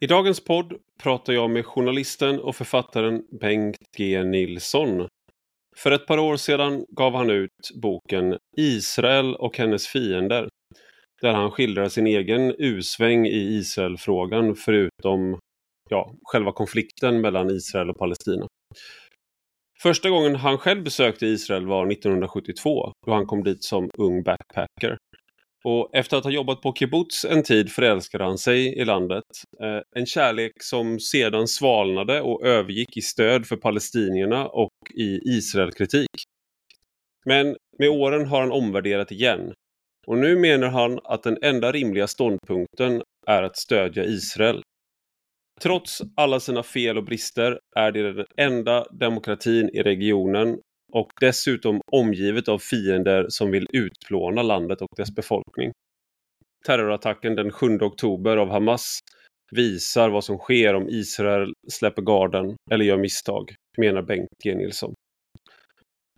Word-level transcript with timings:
I 0.00 0.06
dagens 0.06 0.44
podd 0.44 0.72
pratar 1.02 1.32
jag 1.32 1.50
med 1.50 1.66
journalisten 1.66 2.40
och 2.40 2.56
författaren 2.56 3.22
Bengt 3.40 3.76
G 3.96 4.24
Nilsson. 4.24 5.08
För 5.76 5.90
ett 5.90 6.06
par 6.06 6.18
år 6.18 6.36
sedan 6.36 6.84
gav 6.88 7.14
han 7.14 7.30
ut 7.30 7.70
boken 7.82 8.38
Israel 8.56 9.34
och 9.34 9.58
hennes 9.58 9.86
fiender. 9.86 10.48
Där 11.22 11.32
han 11.32 11.50
skildrar 11.50 11.88
sin 11.88 12.06
egen 12.06 12.54
usväng 12.58 13.26
i 13.26 13.56
Israelfrågan 13.58 14.54
förutom 14.54 15.38
ja, 15.90 16.14
själva 16.22 16.52
konflikten 16.52 17.20
mellan 17.20 17.50
Israel 17.50 17.90
och 17.90 17.98
Palestina. 17.98 18.46
Första 19.82 20.10
gången 20.10 20.36
han 20.36 20.58
själv 20.58 20.84
besökte 20.84 21.26
Israel 21.26 21.66
var 21.66 21.92
1972 21.92 22.92
då 23.06 23.12
han 23.12 23.26
kom 23.26 23.44
dit 23.44 23.64
som 23.64 23.90
ung 23.98 24.22
backpacker. 24.22 24.96
Och 25.68 25.90
efter 25.92 26.16
att 26.16 26.24
ha 26.24 26.30
jobbat 26.30 26.60
på 26.60 26.74
kibbutz 26.74 27.24
en 27.24 27.42
tid 27.42 27.72
förälskade 27.72 28.24
han 28.24 28.38
sig 28.38 28.78
i 28.78 28.84
landet. 28.84 29.24
Eh, 29.60 30.00
en 30.00 30.06
kärlek 30.06 30.52
som 30.62 31.00
sedan 31.00 31.48
svalnade 31.48 32.20
och 32.20 32.46
övergick 32.46 32.96
i 32.96 33.00
stöd 33.00 33.46
för 33.46 33.56
palestinierna 33.56 34.46
och 34.46 34.72
i 34.94 35.20
Israelkritik. 35.24 36.24
Men 37.26 37.56
med 37.78 37.88
åren 37.88 38.26
har 38.26 38.40
han 38.40 38.52
omvärderat 38.52 39.12
igen. 39.12 39.52
Och 40.06 40.18
nu 40.18 40.36
menar 40.36 40.68
han 40.68 40.98
att 41.04 41.22
den 41.22 41.38
enda 41.42 41.72
rimliga 41.72 42.06
ståndpunkten 42.06 43.02
är 43.26 43.42
att 43.42 43.56
stödja 43.56 44.04
Israel. 44.04 44.62
Trots 45.60 46.02
alla 46.16 46.40
sina 46.40 46.62
fel 46.62 46.98
och 46.98 47.04
brister 47.04 47.58
är 47.76 47.92
det 47.92 48.12
den 48.12 48.26
enda 48.36 48.84
demokratin 48.90 49.70
i 49.72 49.82
regionen 49.82 50.58
och 50.94 51.10
dessutom 51.20 51.80
omgivet 51.92 52.48
av 52.48 52.58
fiender 52.58 53.26
som 53.28 53.50
vill 53.50 53.66
utplåna 53.72 54.42
landet 54.42 54.82
och 54.82 54.96
dess 54.96 55.14
befolkning. 55.14 55.72
Terrorattacken 56.66 57.34
den 57.34 57.50
7 57.50 57.78
oktober 57.80 58.36
av 58.36 58.50
Hamas 58.50 58.98
visar 59.50 60.10
vad 60.10 60.24
som 60.24 60.38
sker 60.38 60.74
om 60.74 60.88
Israel 60.88 61.52
släpper 61.72 62.02
garden 62.02 62.56
eller 62.70 62.84
gör 62.84 62.96
misstag, 62.96 63.54
menar 63.78 64.02
Bengt 64.02 64.28
G 64.44 64.54
Nilsson. 64.54 64.94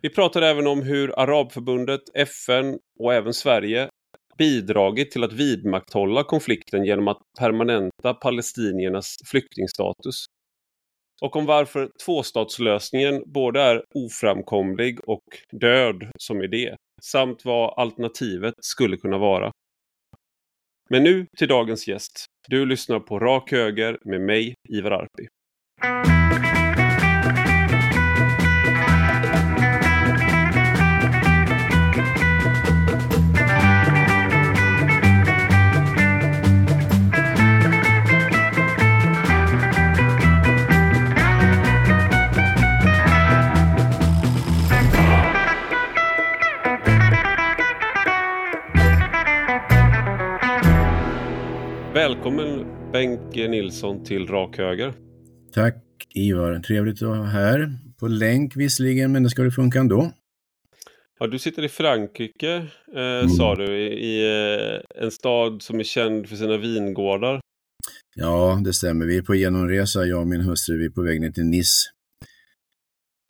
Vi 0.01 0.09
pratar 0.09 0.41
även 0.41 0.67
om 0.67 0.81
hur 0.81 1.19
Arabförbundet, 1.19 2.01
FN 2.13 2.79
och 2.99 3.13
även 3.13 3.33
Sverige 3.33 3.89
bidragit 4.37 5.11
till 5.11 5.23
att 5.23 5.33
vidmakthålla 5.33 6.23
konflikten 6.23 6.85
genom 6.85 7.07
att 7.07 7.21
permanenta 7.39 8.13
palestiniernas 8.13 9.15
flyktingstatus 9.25 10.25
och 11.21 11.35
om 11.35 11.45
varför 11.45 11.89
tvåstatslösningen 12.05 13.23
både 13.25 13.61
är 13.61 13.83
oframkomlig 13.95 15.09
och 15.09 15.23
död 15.51 16.11
som 16.17 16.41
idé, 16.41 16.75
samt 17.01 17.45
vad 17.45 17.79
alternativet 17.79 18.53
skulle 18.57 18.97
kunna 18.97 19.17
vara. 19.17 19.51
Men 20.89 21.03
nu 21.03 21.27
till 21.37 21.47
dagens 21.47 21.87
gäst. 21.87 22.25
Du 22.47 22.65
lyssnar 22.65 22.99
på 22.99 23.19
Rak 23.19 23.51
Höger 23.51 23.97
med 24.05 24.21
mig, 24.21 24.53
Ivar 24.69 24.91
Arpi. 24.91 25.27
Välkommen 52.07 52.65
Bengt 52.91 53.33
G 53.33 53.47
Nilsson 53.47 54.03
till 54.03 54.27
Rak 54.27 54.57
Höger. 54.57 54.93
Tack 55.53 55.75
Ivar, 56.15 56.59
trevligt 56.59 57.01
att 57.01 57.07
vara 57.07 57.23
här. 57.23 57.69
På 57.99 58.07
länk 58.07 58.55
visserligen, 58.55 59.11
men 59.11 59.23
det 59.23 59.29
ska 59.29 59.43
det 59.43 59.51
funka 59.51 59.79
ändå. 59.79 60.11
Ja, 61.19 61.27
du 61.27 61.39
sitter 61.39 61.63
i 61.63 61.69
Frankrike, 61.69 62.55
eh, 62.95 63.01
mm. 63.01 63.29
sa 63.29 63.55
du, 63.55 63.77
i, 63.77 63.87
i 63.87 64.25
eh, 64.25 65.03
en 65.03 65.11
stad 65.11 65.61
som 65.61 65.79
är 65.79 65.83
känd 65.83 66.29
för 66.29 66.35
sina 66.35 66.57
vingårdar. 66.57 67.39
Ja, 68.15 68.61
det 68.63 68.73
stämmer. 68.73 69.05
Vi 69.05 69.17
är 69.17 69.21
på 69.21 69.35
genomresa, 69.35 70.05
jag 70.05 70.21
och 70.21 70.27
min 70.27 70.41
hustru. 70.41 70.77
Vi 70.77 70.85
är 70.85 70.89
på 70.89 71.01
väg 71.01 71.21
ner 71.21 71.31
till 71.31 71.45
Nice. 71.45 71.89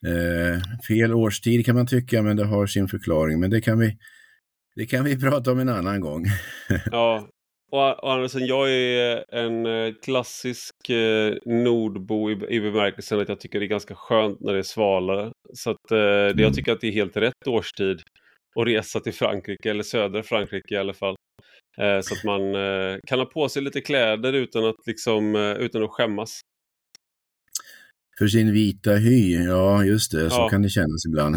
Eh, 0.07 0.61
fel 0.87 1.13
årstid 1.13 1.65
kan 1.65 1.75
man 1.75 1.87
tycka, 1.87 2.21
men 2.21 2.37
det 2.37 2.45
har 2.45 2.67
sin 2.67 2.87
förklaring. 2.87 3.39
Men 3.39 3.49
det 3.49 3.61
kan 3.61 3.79
vi, 3.79 3.97
det 4.75 4.85
kan 4.85 5.05
vi 5.05 5.19
prata 5.19 5.51
om 5.51 5.59
en 5.59 5.69
annan 5.69 6.01
gång. 6.01 6.25
ja, 6.91 7.29
och, 7.71 8.13
Andersen, 8.13 8.45
jag 8.45 8.71
är 8.71 9.35
en 9.35 9.65
eh, 9.65 9.93
klassisk 10.03 10.89
eh, 10.89 11.35
nordbo 11.45 12.31
i, 12.31 12.33
i 12.49 12.59
bemärkelsen 12.59 13.19
att 13.19 13.29
jag 13.29 13.39
tycker 13.39 13.59
det 13.59 13.65
är 13.65 13.67
ganska 13.67 13.95
skönt 13.95 14.39
när 14.39 14.53
det 14.53 14.59
är 14.59 14.63
svalare. 14.63 15.31
Så 15.53 15.69
att, 15.69 15.91
eh, 15.91 15.97
mm. 15.97 16.39
jag 16.39 16.53
tycker 16.53 16.71
att 16.71 16.81
det 16.81 16.87
är 16.87 16.91
helt 16.91 17.17
rätt 17.17 17.47
årstid 17.47 18.01
att 18.59 18.67
resa 18.67 18.99
till 18.99 19.13
Frankrike, 19.13 19.69
eller 19.69 19.83
södra 19.83 20.23
Frankrike 20.23 20.73
i 20.75 20.77
alla 20.77 20.93
fall. 20.93 21.15
Eh, 21.77 22.01
så 22.01 22.13
att 22.13 22.23
man 22.23 22.55
eh, 22.55 22.97
kan 23.07 23.19
ha 23.19 23.25
på 23.25 23.49
sig 23.49 23.61
lite 23.61 23.81
kläder 23.81 24.33
utan 24.33 24.65
att, 24.65 24.87
liksom, 24.87 25.35
eh, 25.35 25.51
utan 25.51 25.83
att 25.83 25.89
skämmas. 25.89 26.41
För 28.17 28.27
sin 28.27 28.53
vita 28.53 28.91
hy, 28.91 29.43
ja 29.43 29.83
just 29.83 30.11
det, 30.11 30.29
så 30.29 30.35
ja. 30.35 30.49
kan 30.49 30.61
det 30.61 30.69
kännas 30.69 31.05
ibland. 31.05 31.35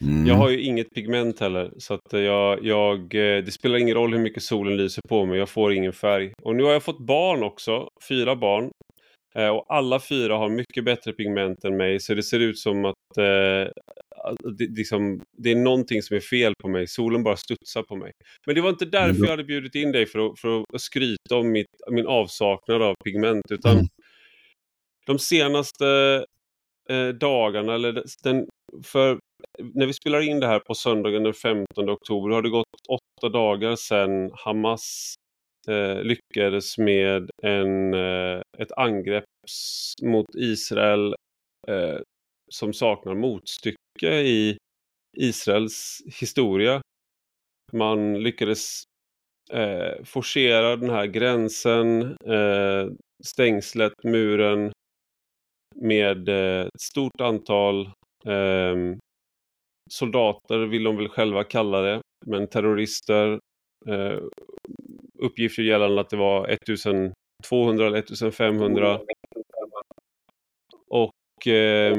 Mm. 0.00 0.26
Jag 0.26 0.34
har 0.34 0.50
ju 0.50 0.62
inget 0.62 0.90
pigment 0.94 1.40
heller. 1.40 1.72
Så 1.78 1.94
att 1.94 2.12
jag, 2.12 2.64
jag, 2.64 2.98
eh, 3.00 3.44
det 3.44 3.52
spelar 3.52 3.78
ingen 3.78 3.94
roll 3.94 4.12
hur 4.12 4.20
mycket 4.20 4.42
solen 4.42 4.76
lyser 4.76 5.02
på 5.08 5.26
mig. 5.26 5.38
Jag 5.38 5.48
får 5.48 5.72
ingen 5.72 5.92
färg. 5.92 6.32
Och 6.42 6.56
nu 6.56 6.62
har 6.62 6.72
jag 6.72 6.82
fått 6.82 7.06
barn 7.06 7.42
också. 7.42 7.88
Fyra 8.08 8.36
barn. 8.36 8.70
Eh, 9.34 9.48
och 9.48 9.66
alla 9.68 10.00
fyra 10.00 10.36
har 10.36 10.48
mycket 10.48 10.84
bättre 10.84 11.12
pigment 11.12 11.64
än 11.64 11.76
mig. 11.76 12.00
Så 12.00 12.14
det 12.14 12.22
ser 12.22 12.40
ut 12.40 12.58
som 12.58 12.84
att 12.84 13.18
eh, 13.18 13.72
det, 14.58 14.66
liksom, 14.76 15.20
det 15.38 15.50
är 15.50 15.56
någonting 15.56 16.02
som 16.02 16.16
är 16.16 16.20
fel 16.20 16.52
på 16.62 16.68
mig. 16.68 16.86
Solen 16.86 17.22
bara 17.22 17.36
studsar 17.36 17.82
på 17.82 17.96
mig. 17.96 18.12
Men 18.46 18.54
det 18.54 18.60
var 18.60 18.70
inte 18.70 18.84
därför 18.84 19.22
jag 19.22 19.30
hade 19.30 19.44
bjudit 19.44 19.74
in 19.74 19.92
dig 19.92 20.06
för 20.06 20.26
att, 20.26 20.40
för 20.40 20.64
att 20.74 20.80
skryta 20.80 21.36
om 21.36 21.52
mitt, 21.52 21.66
min 21.90 22.06
avsaknad 22.06 22.82
av 22.82 22.94
pigment. 23.04 23.50
Utan 23.50 23.72
mm. 23.72 23.86
de 25.06 25.18
senaste 25.18 25.86
eh, 26.90 27.08
dagarna, 27.08 27.74
eller 27.74 28.04
den, 28.22 28.46
för 28.84 29.18
när 29.74 29.86
vi 29.86 29.92
spelar 29.92 30.20
in 30.20 30.40
det 30.40 30.46
här 30.46 30.58
på 30.58 30.74
söndagen 30.74 31.22
den 31.22 31.34
15 31.34 31.90
oktober 31.90 32.30
har 32.34 32.42
det 32.42 32.50
gått 32.50 32.66
åtta 32.88 33.28
dagar 33.28 33.76
sedan 33.76 34.30
Hamas 34.34 35.14
eh, 35.68 36.02
lyckades 36.02 36.78
med 36.78 37.30
en, 37.42 37.94
eh, 37.94 38.40
ett 38.58 38.72
angrepp 38.76 39.24
mot 40.02 40.34
Israel 40.34 41.14
eh, 41.68 41.98
som 42.50 42.72
saknar 42.72 43.14
motstycke 43.14 44.12
i 44.12 44.56
Israels 45.16 46.02
historia. 46.20 46.80
Man 47.72 48.22
lyckades 48.22 48.82
eh, 49.52 50.04
forcera 50.04 50.76
den 50.76 50.90
här 50.90 51.06
gränsen, 51.06 52.02
eh, 52.26 52.88
stängslet, 53.24 53.92
muren 54.04 54.72
med 55.74 56.28
eh, 56.28 56.66
ett 56.66 56.80
stort 56.80 57.20
antal 57.20 57.86
eh, 58.26 58.76
soldater 59.90 60.58
vill 60.58 60.84
de 60.84 60.96
väl 60.96 61.08
själva 61.08 61.44
kalla 61.44 61.80
det, 61.80 62.00
men 62.26 62.46
terrorister. 62.46 63.38
Eh, 63.88 64.18
uppgifter 65.18 65.62
gällande 65.62 66.00
att 66.00 66.10
det 66.10 66.16
var 66.16 66.48
1200 66.48 67.86
eller 67.86 67.98
1500. 67.98 69.00
Och 70.88 71.46
eh, 71.46 71.96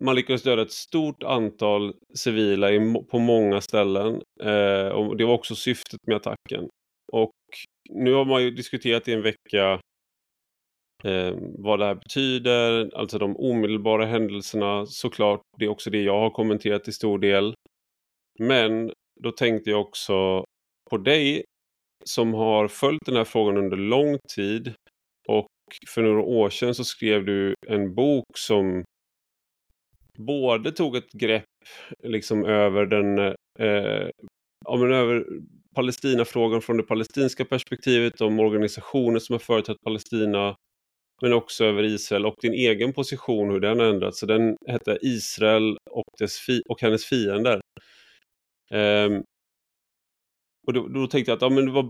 man 0.00 0.14
lyckades 0.14 0.42
döda 0.42 0.62
ett 0.62 0.72
stort 0.72 1.22
antal 1.22 1.94
civila 2.14 2.72
i, 2.72 2.94
på 3.10 3.18
många 3.18 3.60
ställen. 3.60 4.22
Eh, 4.42 4.88
och 4.88 5.16
det 5.16 5.24
var 5.24 5.34
också 5.34 5.54
syftet 5.54 6.00
med 6.06 6.16
attacken. 6.16 6.68
Och 7.12 7.32
nu 7.90 8.12
har 8.12 8.24
man 8.24 8.42
ju 8.42 8.50
diskuterat 8.50 9.08
i 9.08 9.12
en 9.12 9.22
vecka 9.22 9.80
eh, 11.04 11.34
vad 11.58 11.78
det 11.78 11.84
här 11.84 11.94
betyder, 11.94 12.90
alltså 12.94 13.18
de 13.18 13.36
omedelbara 13.36 14.06
händelserna 14.06 14.86
såklart. 14.86 15.40
Det 15.58 15.64
är 15.64 15.68
också 15.68 15.90
det 15.90 16.02
jag 16.02 16.20
har 16.20 16.30
kommenterat 16.30 16.84
till 16.84 16.94
stor 16.94 17.18
del. 17.18 17.54
Men 18.38 18.92
då 19.20 19.32
tänkte 19.32 19.70
jag 19.70 19.80
också 19.80 20.44
på 20.90 20.98
dig 20.98 21.44
som 22.04 22.34
har 22.34 22.68
följt 22.68 23.06
den 23.06 23.16
här 23.16 23.24
frågan 23.24 23.56
under 23.56 23.76
lång 23.76 24.18
tid. 24.34 24.74
Och 25.28 25.46
för 25.88 26.02
några 26.02 26.22
år 26.22 26.50
sedan 26.50 26.74
så 26.74 26.84
skrev 26.84 27.24
du 27.24 27.54
en 27.66 27.94
bok 27.94 28.38
som 28.38 28.84
både 30.18 30.72
tog 30.72 30.96
ett 30.96 31.12
grepp 31.12 31.44
liksom 32.04 32.44
över 32.44 32.86
den 32.86 33.18
eh, 33.58 34.08
ja, 34.64 34.76
men 34.76 34.92
över 34.92 35.26
Palestinafrågan 35.74 36.62
från 36.62 36.76
det 36.76 36.82
palestinska 36.82 37.44
perspektivet, 37.44 38.20
om 38.20 38.40
organisationer 38.40 39.18
som 39.18 39.32
har 39.34 39.38
företrätt 39.38 39.76
Palestina 39.84 40.56
men 41.22 41.32
också 41.32 41.64
över 41.64 41.82
Israel 41.82 42.26
och 42.26 42.36
din 42.42 42.52
egen 42.52 42.92
position, 42.92 43.50
hur 43.50 43.60
den 43.60 43.80
har 43.80 43.86
ändrats. 43.86 44.18
Så 44.18 44.26
den 44.26 44.56
hette 44.68 44.98
Israel 45.02 45.76
och, 45.90 46.04
dess 46.18 46.38
fi 46.38 46.62
och 46.68 46.80
hennes 46.80 47.04
fiender. 47.04 47.60
Um, 48.74 49.22
och 50.66 50.72
då, 50.72 50.88
då, 50.88 51.06
tänkte 51.06 51.30
jag 51.30 51.36
att 51.36 51.42
ja, 51.42 51.48
men 51.48 51.72
var, 51.72 51.82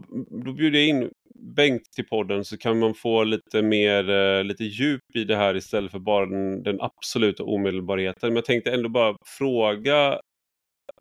då 0.44 0.52
bjuder 0.52 0.78
jag 0.78 0.88
in 0.88 1.10
Bengt 1.56 1.82
till 1.96 2.06
podden 2.06 2.44
så 2.44 2.58
kan 2.58 2.78
man 2.78 2.94
få 2.94 3.24
lite 3.24 3.62
mer 3.62 4.10
eh, 4.10 4.44
lite 4.44 4.64
djup 4.64 5.00
i 5.14 5.24
det 5.24 5.36
här 5.36 5.56
istället 5.56 5.90
för 5.90 5.98
bara 5.98 6.26
den, 6.26 6.62
den 6.62 6.80
absoluta 6.80 7.44
omedelbarheten. 7.44 8.28
Men 8.28 8.36
jag 8.36 8.44
tänkte 8.44 8.72
ändå 8.72 8.88
bara 8.88 9.16
fråga 9.38 10.20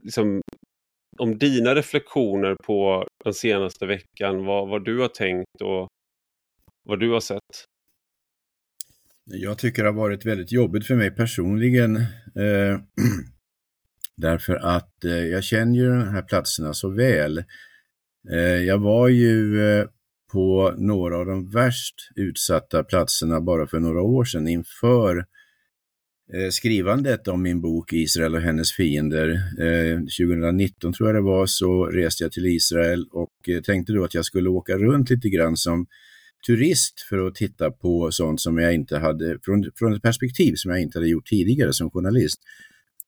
liksom, 0.04 0.42
om 1.20 1.38
dina 1.38 1.76
reflektioner 1.76 2.56
på 2.64 3.08
den 3.24 3.34
senaste 3.34 3.86
veckan, 3.86 4.46
vad, 4.46 4.70
vad 4.70 4.86
du 4.86 5.00
har 5.00 5.08
tänkt 5.08 5.62
och 5.64 5.88
vad 6.84 7.00
du 7.00 7.12
har 7.12 7.20
sett. 7.20 7.66
Jag 9.32 9.58
tycker 9.58 9.84
det 9.84 9.90
har 9.90 9.94
varit 9.94 10.26
väldigt 10.26 10.52
jobbigt 10.52 10.88
för 10.88 10.96
mig 10.96 11.12
personligen. 11.12 11.96
Eh, 11.96 12.80
därför 14.18 14.56
att 14.56 15.06
eh, 15.06 15.12
jag 15.12 15.44
känner 15.44 15.76
ju 15.76 15.90
de 15.90 16.08
här 16.08 16.22
platserna 16.22 16.74
så 16.74 16.90
väl. 16.90 17.44
Eh, 18.32 18.38
jag 18.40 18.78
var 18.78 19.08
ju 19.08 19.62
eh, 19.70 19.86
på 20.32 20.74
några 20.78 21.18
av 21.18 21.26
de 21.26 21.50
värst 21.50 21.96
utsatta 22.16 22.84
platserna 22.84 23.42
bara 23.42 23.68
för 23.68 23.80
några 23.80 24.02
år 24.02 24.24
sedan 24.24 24.48
inför 24.48 25.18
eh, 26.34 26.50
skrivandet 26.52 27.28
om 27.28 27.42
min 27.42 27.62
bok 27.62 27.94
Israel 27.94 28.36
och 28.36 28.42
hennes 28.42 28.72
fiender. 28.72 29.30
Eh, 29.60 29.98
2019 29.98 30.94
tror 30.94 31.10
jag 31.10 31.16
det 31.16 31.22
var 31.22 31.46
så 31.46 31.86
reste 31.86 32.24
jag 32.24 32.32
till 32.32 32.46
Israel 32.46 33.08
och 33.12 33.50
eh, 33.50 33.62
tänkte 33.62 33.94
då 33.94 34.04
att 34.04 34.14
jag 34.14 34.26
skulle 34.26 34.50
åka 34.50 34.78
runt 34.78 35.10
lite 35.10 35.30
grann 35.30 35.58
som 35.58 35.88
turist 36.48 37.02
för 37.10 37.28
att 37.28 37.36
titta 37.36 37.72
på 37.72 38.12
sånt 38.12 38.42
som 38.42 38.58
jag 38.58 38.74
inte 38.74 38.98
hade, 38.98 39.40
från, 39.44 39.72
från 39.76 39.94
ett 39.94 40.02
perspektiv 40.02 40.54
som 40.56 40.72
jag 40.72 40.82
inte 40.82 40.98
hade 40.98 41.10
gjort 41.10 41.28
tidigare 41.28 41.74
som 41.74 41.92
journalist. 41.92 42.40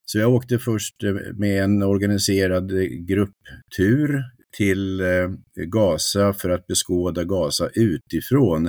Så 0.05 0.17
jag 0.17 0.33
åkte 0.33 0.59
först 0.59 1.03
eh, 1.03 1.13
med 1.35 1.63
en 1.63 1.83
organiserad 1.83 2.71
eh, 2.71 2.83
grupptur 2.83 4.23
till 4.57 4.99
eh, 4.99 5.29
Gaza 5.55 6.33
för 6.33 6.49
att 6.49 6.67
beskåda 6.67 7.23
Gaza 7.23 7.69
utifrån. 7.73 8.63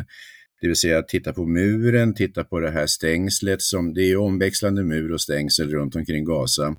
Det 0.61 0.67
vill 0.67 0.77
säga 0.77 1.03
titta 1.03 1.33
på 1.33 1.47
muren, 1.47 2.15
titta 2.15 2.45
på 2.45 2.61
det 2.61 2.71
här 2.71 2.87
stängslet 2.87 3.63
som 3.63 3.95
det 3.95 4.03
är 4.03 4.17
omväxlande 4.17 4.85
mur 4.85 5.13
och 5.13 5.21
stängsel 5.21 5.71
runt 5.71 5.97
omkring 5.97 6.25
Gaza. 6.25 6.77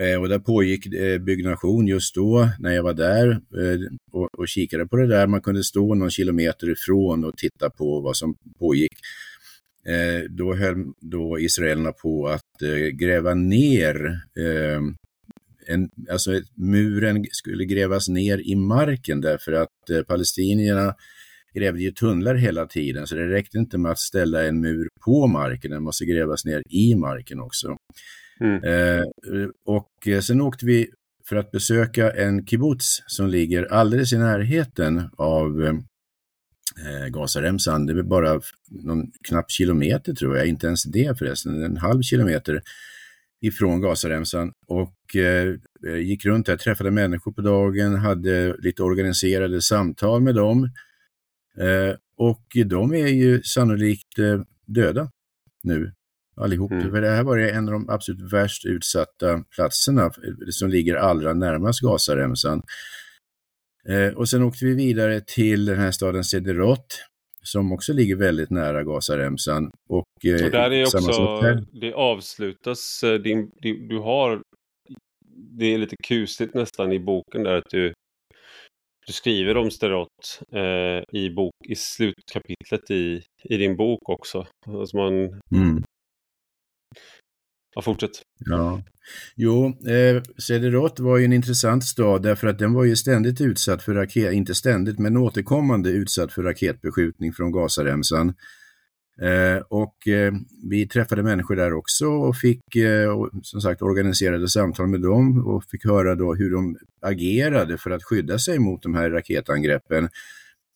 Eh, 0.00 0.20
och 0.20 0.28
där 0.28 0.38
pågick 0.38 0.86
eh, 0.86 1.18
byggnation 1.18 1.86
just 1.86 2.14
då 2.14 2.48
när 2.58 2.74
jag 2.74 2.82
var 2.82 2.94
där 2.94 3.30
eh, 3.30 3.80
och, 4.12 4.48
kikade 4.48 4.86
på 4.86 4.96
det 4.96 5.06
där. 5.06 5.26
Man 5.26 5.40
kunde 5.40 5.64
stå 5.64 5.94
någon 5.94 6.10
kilometer 6.10 6.70
ifrån 6.70 7.24
och 7.24 7.36
titta 7.36 7.70
på 7.70 8.00
vad 8.00 8.16
som 8.16 8.34
pågick. 8.58 8.92
Då 10.30 10.54
höll 10.54 10.92
då 11.00 11.38
israelerna 11.38 11.92
på 11.92 12.28
att 12.28 12.68
gräva 12.92 13.34
ner 13.34 14.20
en, 15.66 15.88
alltså 16.10 16.30
muren 16.54 17.26
skulle 17.30 17.64
grävas 17.64 18.08
ner 18.08 18.38
i 18.38 18.54
marken 18.54 19.20
därför 19.20 19.52
att 19.52 20.06
palestinierna 20.06 20.94
grävde 21.54 21.82
ju 21.82 21.90
tunnlar 21.90 22.34
hela 22.34 22.66
tiden 22.66 23.06
så 23.06 23.14
det 23.14 23.28
räckte 23.28 23.58
inte 23.58 23.78
med 23.78 23.92
att 23.92 23.98
ställa 23.98 24.44
en 24.44 24.60
mur 24.60 24.88
på 25.04 25.26
marken, 25.26 25.70
den 25.70 25.82
måste 25.82 26.04
grävas 26.04 26.44
ner 26.44 26.62
i 26.70 26.94
marken 26.94 27.40
också. 27.40 27.76
Mm. 28.40 28.64
Eh, 28.64 29.04
och 29.64 30.08
eh, 30.08 30.20
sen 30.20 30.40
åkte 30.40 30.66
vi 30.66 30.88
för 31.28 31.36
att 31.36 31.50
besöka 31.50 32.10
en 32.10 32.46
kibbutz 32.46 33.02
som 33.06 33.28
ligger 33.28 33.72
alldeles 33.72 34.12
i 34.12 34.18
närheten 34.18 35.10
av 35.16 35.64
eh, 35.64 35.74
eh 36.86 37.06
Gazaremsan. 37.08 37.86
Det 37.86 37.92
är 37.92 38.02
bara 38.02 38.40
någon 38.70 39.10
knapp 39.28 39.50
kilometer 39.50 40.14
tror 40.14 40.36
jag, 40.36 40.46
inte 40.46 40.66
ens 40.66 40.84
det 40.84 41.18
förresten, 41.18 41.62
en 41.62 41.76
halv 41.76 42.02
kilometer 42.02 42.62
ifrån 43.40 43.80
Gazaremsan 43.80 44.52
och 44.66 45.16
eh, 45.16 45.54
eh, 45.86 45.96
gick 45.96 46.24
runt 46.24 46.46
där, 46.46 46.56
träffade 46.56 46.90
människor 46.90 47.32
på 47.32 47.40
dagen, 47.40 47.94
hade 47.94 48.56
lite 48.58 48.82
organiserade 48.82 49.62
samtal 49.62 50.22
med 50.22 50.34
dem. 50.34 50.64
Eh, 51.58 51.96
och 52.16 52.44
de 52.66 52.94
är 52.94 53.06
ju 53.06 53.42
sannolikt 53.42 54.18
eh, 54.18 54.40
döda 54.66 55.10
nu 55.62 55.92
allihop. 56.36 56.70
Mm. 56.70 56.90
För 56.90 57.00
det 57.00 57.10
här 57.10 57.24
var 57.24 57.38
en 57.38 57.68
av 57.68 57.72
de 57.72 57.88
absolut 57.88 58.32
värst 58.32 58.66
utsatta 58.66 59.44
platserna 59.54 60.10
som 60.50 60.70
ligger 60.70 60.96
allra 60.96 61.34
närmast 61.34 61.80
Gazaremsan. 61.80 62.62
Eh, 63.88 64.14
och 64.14 64.28
sen 64.28 64.42
åkte 64.42 64.64
vi 64.64 64.74
vidare 64.74 65.20
till 65.20 65.64
den 65.64 65.78
här 65.78 65.90
staden 65.90 66.24
Sederot 66.24 66.86
som 67.44 67.72
också 67.72 67.92
ligger 67.92 68.16
väldigt 68.16 68.50
nära 68.50 68.84
Gazaremsan. 68.84 69.70
Och, 69.88 70.24
eh, 70.24 70.44
och 70.44 70.50
där 70.50 70.70
är 70.70 70.82
också, 70.82 71.64
det 71.72 71.92
avslutas, 71.92 73.02
eh, 73.02 73.14
din, 73.14 73.50
din, 73.62 73.88
du 73.88 73.98
har, 73.98 74.42
det 75.58 75.74
är 75.74 75.78
lite 75.78 75.96
kusligt 76.04 76.54
nästan 76.54 76.92
i 76.92 76.98
boken 76.98 77.42
där 77.42 77.54
att 77.54 77.70
du, 77.70 77.92
du 79.06 79.12
skriver 79.12 79.56
om 79.56 79.70
Sterot 79.70 80.40
eh, 80.52 81.20
i, 81.20 81.30
bok, 81.30 81.54
i 81.68 81.74
slutkapitlet 81.74 82.90
i, 82.90 83.22
i 83.44 83.56
din 83.56 83.76
bok 83.76 84.08
också. 84.08 84.46
Alltså 84.66 84.96
man, 84.96 85.12
mm. 85.54 85.84
Ja, 87.74 87.82
fortsätt. 87.82 88.10
Ja. 88.38 88.82
Jo, 89.36 89.66
eh, 89.66 90.22
Sederot 90.38 91.00
var 91.00 91.18
ju 91.18 91.24
en 91.24 91.32
intressant 91.32 91.84
stad 91.84 92.22
därför 92.22 92.46
att 92.46 92.58
den 92.58 92.72
var 92.72 92.84
ju 92.84 92.96
ständigt 92.96 93.40
utsatt 93.40 93.82
för 93.82 93.94
raket, 93.94 94.32
inte 94.32 94.54
ständigt, 94.54 94.98
men 94.98 95.16
återkommande 95.16 95.90
utsatt 95.90 96.32
för 96.32 96.42
raketbeskjutning 96.42 97.32
från 97.32 97.52
Gazaremsan. 97.52 98.34
Eh, 99.22 99.62
och 99.68 100.08
eh, 100.08 100.32
vi 100.70 100.88
träffade 100.88 101.22
människor 101.22 101.56
där 101.56 101.72
också 101.72 102.06
och 102.06 102.36
fick 102.36 102.76
eh, 102.76 103.26
som 103.42 103.60
sagt 103.60 103.82
organiserade 103.82 104.48
samtal 104.48 104.86
med 104.86 105.00
dem 105.00 105.46
och 105.46 105.64
fick 105.64 105.84
höra 105.84 106.14
då 106.14 106.34
hur 106.34 106.50
de 106.50 106.76
agerade 107.02 107.78
för 107.78 107.90
att 107.90 108.04
skydda 108.04 108.38
sig 108.38 108.58
mot 108.58 108.82
de 108.82 108.94
här 108.94 109.10
raketangreppen. 109.10 110.08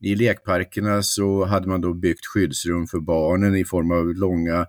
I 0.00 0.14
lekparkerna 0.14 1.02
så 1.02 1.44
hade 1.44 1.68
man 1.68 1.80
då 1.80 1.94
byggt 1.94 2.26
skyddsrum 2.26 2.86
för 2.86 3.00
barnen 3.00 3.56
i 3.56 3.64
form 3.64 3.90
av 3.90 4.14
långa 4.14 4.56
eh, 4.60 4.66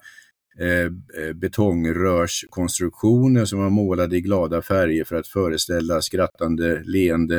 Eh, 0.62 0.86
eh, 1.24 1.34
betongrörskonstruktioner 1.36 3.46
som 3.46 3.60
var 3.60 3.70
målade 3.70 4.18
i 4.18 4.22
glada 4.22 4.62
färger 4.62 5.04
för 5.04 5.16
att 5.16 5.28
föreställa 5.28 6.02
skrattande, 6.02 6.82
leende 6.86 7.38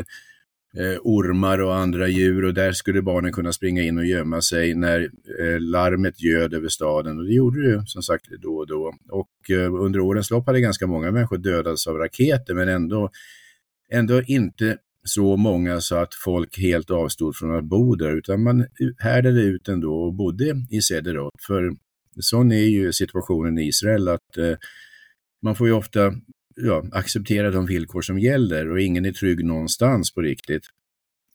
eh, 0.76 0.96
ormar 1.02 1.58
och 1.58 1.76
andra 1.76 2.08
djur. 2.08 2.44
Och 2.44 2.54
där 2.54 2.72
skulle 2.72 3.02
barnen 3.02 3.32
kunna 3.32 3.52
springa 3.52 3.82
in 3.82 3.98
och 3.98 4.06
gömma 4.06 4.40
sig 4.40 4.74
när 4.74 5.10
larmet 5.58 6.22
göd 6.22 6.54
över 6.54 6.68
staden. 6.68 7.18
Och 7.18 7.24
det 7.24 7.32
gjorde 7.32 7.62
det 7.62 7.68
ju 7.68 7.82
som 7.86 8.02
sagt 8.02 8.24
då 8.42 8.56
och 8.56 8.66
då. 8.66 8.94
Och 9.10 9.30
under 9.80 10.00
årens 10.00 10.30
lopp 10.30 10.46
hade 10.46 10.60
ganska 10.60 10.86
många 10.86 11.10
människor 11.10 11.38
dödats 11.38 11.86
av 11.86 11.96
raketer 11.96 12.54
men 12.54 12.68
ändå, 12.68 13.10
ändå 13.92 14.22
inte 14.22 14.76
så 15.04 15.36
många 15.36 15.80
så 15.80 15.96
att 15.96 16.14
folk 16.14 16.58
helt 16.58 16.90
avstod 16.90 17.36
från 17.36 17.56
att 17.56 17.64
bo 17.64 17.94
där 17.94 18.16
utan 18.16 18.42
man 18.42 18.66
härdade 18.98 19.40
ut 19.40 19.68
ändå 19.68 19.94
och 19.94 20.14
bodde 20.14 20.66
i 20.70 20.80
Sederot 20.80 21.32
för 21.46 21.70
Sån 22.16 22.52
är 22.52 22.64
ju 22.64 22.92
situationen 22.92 23.58
i 23.58 23.68
Israel 23.68 24.08
att 24.08 24.36
eh, 24.36 24.56
man 25.42 25.56
får 25.56 25.66
ju 25.66 25.72
ofta 25.72 26.12
ja, 26.56 26.84
acceptera 26.92 27.50
de 27.50 27.66
villkor 27.66 28.02
som 28.02 28.18
gäller 28.18 28.70
och 28.70 28.80
ingen 28.80 29.04
är 29.04 29.12
trygg 29.12 29.44
någonstans 29.44 30.14
på 30.14 30.20
riktigt. 30.20 30.62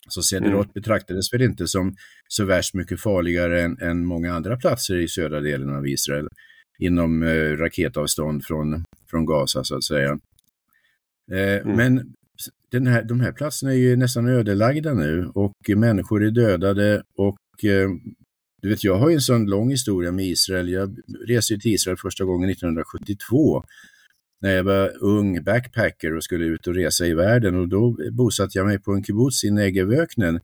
Så 0.10 0.22
Sederot 0.22 0.66
mm. 0.66 0.72
betraktades 0.74 1.34
väl 1.34 1.42
inte 1.42 1.68
som 1.68 1.96
så 2.28 2.46
värst 2.46 2.74
mycket 2.74 3.02
farligare 3.02 3.62
än, 3.62 3.78
än 3.82 4.06
många 4.06 4.34
andra 4.34 4.58
platser 4.58 4.96
i 4.96 5.08
södra 5.08 5.42
delen 5.42 5.76
av 5.76 5.88
Israel 5.88 6.28
inom 6.80 7.24
eh, 7.24 7.58
raketavstånd 7.58 8.46
från, 8.46 8.84
från 9.10 9.26
Gaza 9.26 9.64
så 9.64 9.76
att 9.76 9.84
säga. 9.84 10.20
Eh, 11.32 11.62
mm. 11.62 11.78
Men 11.78 12.14
den 12.72 12.88
här, 12.88 13.04
de 13.04 13.20
här 13.20 13.32
platserna 13.32 13.72
är 13.72 13.78
ju 13.78 13.96
nästan 13.96 14.28
ödelagda 14.28 14.94
nu 14.94 15.32
och 15.36 15.70
människor 15.76 16.24
är 16.24 16.32
dödade 16.32 17.04
och 17.16 17.66
eh, 17.66 17.90
du 18.66 18.70
vet, 18.70 18.84
jag 18.84 18.96
har 18.96 19.10
ju 19.10 19.16
en 19.16 19.22
sån 19.22 19.46
lång 19.46 19.70
historia 19.72 20.12
med 20.12 20.26
Israel. 20.26 20.70
Jag 20.70 20.98
reste 21.28 21.58
till 21.58 21.74
Israel 21.74 21.98
första 21.98 22.24
gången 22.24 22.50
1972 22.50 23.64
när 24.42 24.52
jag 24.52 24.64
var 24.64 25.04
ung 25.04 25.44
backpacker 25.44 26.16
och 26.16 26.24
skulle 26.24 26.46
ut 26.46 26.68
och 26.68 26.76
resa 26.76 27.06
i 27.06 27.14
världen 27.14 27.56
och 27.56 27.68
då 27.68 27.98
bosatte 28.12 28.58
jag 28.58 28.68
mig 28.68 28.80
på 28.80 28.92
en 28.92 29.04
kibbutz 29.04 29.44
i 29.44 29.52
Negevöknen 29.52 30.40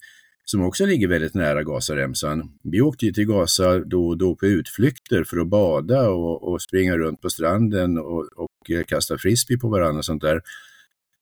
som 0.46 0.62
också 0.64 0.86
ligger 0.86 1.08
väldigt 1.08 1.34
nära 1.34 1.64
Gazaremsan. 1.64 2.52
Vi 2.64 2.82
åkte 2.82 3.06
ju 3.06 3.12
till 3.12 3.26
Gaza 3.26 3.80
då 3.80 4.08
och 4.08 4.18
då 4.18 4.36
på 4.36 4.46
utflykter 4.46 5.24
för 5.24 5.38
att 5.38 5.48
bada 5.48 6.10
och, 6.10 6.52
och 6.52 6.62
springa 6.62 6.98
runt 6.98 7.22
på 7.22 7.30
stranden 7.30 7.98
och, 7.98 8.26
och 8.36 8.88
kasta 8.88 9.18
frisbee 9.18 9.58
på 9.58 9.70
varandra 9.70 9.98
och 9.98 10.06
sånt 10.06 10.22
där. 10.22 10.42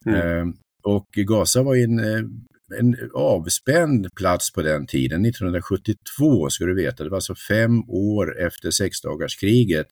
Mm. 0.06 0.20
Eh, 0.20 0.54
och 0.84 1.08
Gaza 1.12 1.64
var 1.64 1.76
ju 1.76 1.84
en 1.84 2.00
eh, 2.00 2.24
en 2.72 2.96
avspänd 3.14 4.08
plats 4.16 4.54
på 4.54 4.62
den 4.62 4.88
tiden, 4.88 5.26
1972 5.26 6.50
ska 6.50 6.66
du 6.66 6.76
veta, 6.76 7.04
det 7.04 7.10
var 7.10 7.18
alltså 7.18 7.36
fem 7.36 7.90
år 7.90 8.40
efter 8.42 8.72
sexdagarskriget. 8.72 9.88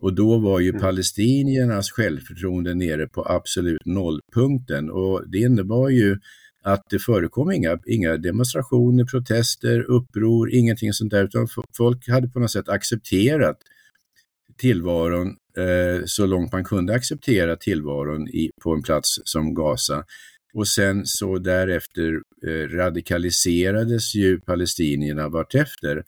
Och 0.00 0.14
då 0.14 0.38
var 0.38 0.60
ju 0.60 0.68
mm. 0.68 0.80
palestiniernas 0.80 1.90
självförtroende 1.90 2.74
nere 2.74 3.06
på 3.06 3.26
absolut 3.28 3.86
nollpunkten 3.86 4.90
och 4.90 5.30
det 5.30 5.38
innebar 5.38 5.88
ju 5.88 6.18
att 6.62 6.82
det 6.90 6.98
förekom 6.98 7.52
inga, 7.52 7.78
inga 7.86 8.16
demonstrationer, 8.16 9.04
protester, 9.04 9.80
uppror, 9.80 10.50
ingenting 10.54 10.92
sånt 10.92 11.10
där, 11.10 11.24
utan 11.24 11.48
folk 11.76 12.08
hade 12.08 12.28
på 12.28 12.40
något 12.40 12.50
sätt 12.50 12.68
accepterat 12.68 13.56
tillvaron 14.58 15.28
eh, 15.56 16.04
så 16.04 16.26
långt 16.26 16.52
man 16.52 16.64
kunde 16.64 16.94
acceptera 16.94 17.56
tillvaron 17.56 18.28
i, 18.28 18.50
på 18.62 18.72
en 18.74 18.82
plats 18.82 19.20
som 19.24 19.54
Gaza. 19.54 20.04
Och 20.58 20.68
sen 20.68 21.06
så 21.06 21.38
därefter 21.38 22.20
eh, 22.46 22.76
radikaliserades 22.76 24.14
ju 24.14 24.40
palestinierna 24.40 25.28
vartefter. 25.28 26.04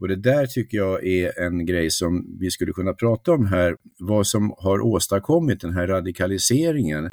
Och 0.00 0.08
det 0.08 0.16
där 0.16 0.46
tycker 0.46 0.78
jag 0.78 1.06
är 1.06 1.40
en 1.40 1.66
grej 1.66 1.90
som 1.90 2.36
vi 2.40 2.50
skulle 2.50 2.72
kunna 2.72 2.92
prata 2.92 3.32
om 3.32 3.46
här, 3.46 3.76
vad 3.98 4.26
som 4.26 4.54
har 4.58 4.80
åstadkommit 4.80 5.60
den 5.60 5.72
här 5.74 5.86
radikaliseringen 5.86 7.04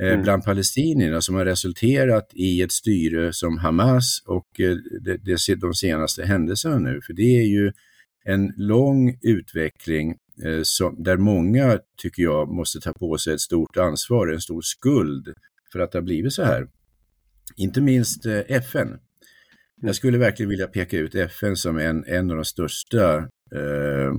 eh, 0.00 0.08
mm. 0.08 0.22
bland 0.22 0.44
palestinierna 0.44 1.20
som 1.20 1.34
har 1.34 1.44
resulterat 1.44 2.30
i 2.34 2.62
ett 2.62 2.72
styre 2.72 3.32
som 3.32 3.58
Hamas 3.58 4.22
och 4.26 4.60
eh, 4.60 4.76
det, 5.00 5.16
det, 5.16 5.60
de 5.60 5.74
senaste 5.74 6.24
händelserna 6.24 6.78
nu. 6.78 7.00
För 7.06 7.12
det 7.12 7.40
är 7.40 7.46
ju 7.46 7.72
en 8.24 8.52
lång 8.56 9.18
utveckling 9.22 10.10
eh, 10.44 10.60
som, 10.62 11.02
där 11.02 11.16
många, 11.16 11.78
tycker 12.02 12.22
jag, 12.22 12.48
måste 12.48 12.80
ta 12.80 12.92
på 12.92 13.18
sig 13.18 13.34
ett 13.34 13.40
stort 13.40 13.76
ansvar, 13.76 14.28
en 14.28 14.40
stor 14.40 14.62
skuld 14.62 15.34
för 15.72 15.80
att 15.80 15.92
det 15.92 15.98
har 15.98 16.02
blivit 16.04 16.32
så 16.32 16.42
här. 16.42 16.68
Inte 17.56 17.80
minst 17.80 18.26
eh, 18.26 18.38
FN. 18.48 18.98
Jag 19.82 19.94
skulle 19.94 20.18
verkligen 20.18 20.50
vilja 20.50 20.66
peka 20.66 20.98
ut 20.98 21.14
FN 21.14 21.56
som 21.56 21.78
en, 21.78 22.04
en 22.06 22.30
av 22.30 22.36
de 22.36 22.44
största 22.44 23.16
eh, 23.54 24.14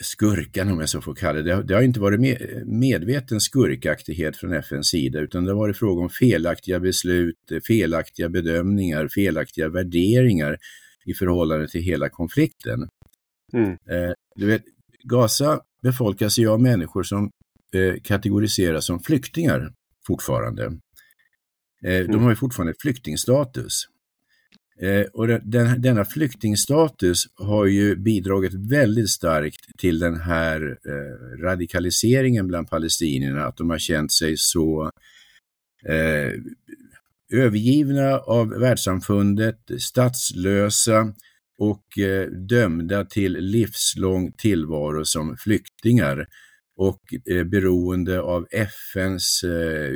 skurkarna, 0.00 0.72
om 0.72 0.80
jag 0.80 0.88
så 0.88 1.00
får 1.00 1.14
kalla 1.14 1.42
det. 1.42 1.62
Det 1.62 1.74
har 1.74 1.82
inte 1.82 2.00
varit 2.00 2.20
med, 2.20 2.62
medveten 2.66 3.40
skurkaktighet 3.40 4.36
från 4.36 4.52
FNs 4.52 4.88
sida, 4.88 5.20
utan 5.20 5.44
det 5.44 5.50
har 5.50 5.58
varit 5.58 5.76
fråga 5.76 6.02
om 6.02 6.10
felaktiga 6.10 6.80
beslut, 6.80 7.36
felaktiga 7.66 8.28
bedömningar, 8.28 9.08
felaktiga 9.08 9.68
värderingar 9.68 10.58
i 11.04 11.14
förhållande 11.14 11.68
till 11.68 11.82
hela 11.82 12.08
konflikten. 12.08 12.88
Mm. 13.52 13.70
Eh, 13.70 14.12
du 14.36 14.46
vet, 14.46 14.62
Gaza 15.02 15.60
befolkas 15.82 16.38
ju 16.38 16.48
av 16.48 16.62
människor 16.62 17.02
som 17.02 17.30
eh, 17.74 17.94
kategoriseras 18.02 18.86
som 18.86 19.00
flyktingar 19.00 19.72
fortfarande. 20.06 20.64
Eh, 21.84 21.96
mm. 21.96 22.12
De 22.12 22.22
har 22.22 22.30
ju 22.30 22.36
fortfarande 22.36 22.74
flyktingstatus. 22.78 23.88
Eh, 24.80 25.06
och 25.12 25.26
den, 25.26 25.82
denna 25.82 26.04
flyktingstatus 26.04 27.24
har 27.34 27.66
ju 27.66 27.96
bidragit 27.96 28.54
väldigt 28.54 29.10
starkt 29.10 29.78
till 29.78 29.98
den 29.98 30.20
här 30.20 30.78
eh, 30.86 31.42
radikaliseringen 31.42 32.46
bland 32.46 32.70
palestinierna, 32.70 33.44
att 33.44 33.56
de 33.56 33.70
har 33.70 33.78
känt 33.78 34.12
sig 34.12 34.34
så 34.36 34.90
eh, 35.88 36.32
övergivna 37.32 38.18
av 38.18 38.48
världssamfundet, 38.48 39.58
statslösa 39.78 41.14
och 41.58 41.98
eh, 41.98 42.26
dömda 42.30 43.04
till 43.04 43.32
livslång 43.32 44.32
tillvaro 44.32 45.04
som 45.04 45.36
flyktingar 45.36 46.26
och 46.76 47.00
eh, 47.30 47.44
beroende 47.44 48.20
av 48.20 48.46
FNs 48.50 49.44
eh, 49.44 49.92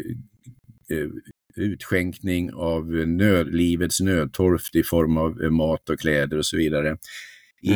eh, 0.97 1.09
utskänkning 1.57 2.53
av 2.53 2.87
nöd, 2.91 3.55
livets 3.55 4.01
nödtorft 4.01 4.77
i 4.77 4.83
form 4.83 5.17
av 5.17 5.43
eh, 5.43 5.51
mat 5.51 5.91
och 5.91 5.99
kläder 5.99 6.39
och 6.39 6.47
så 6.47 6.57
vidare. 6.57 6.89
Mm. 6.89 6.99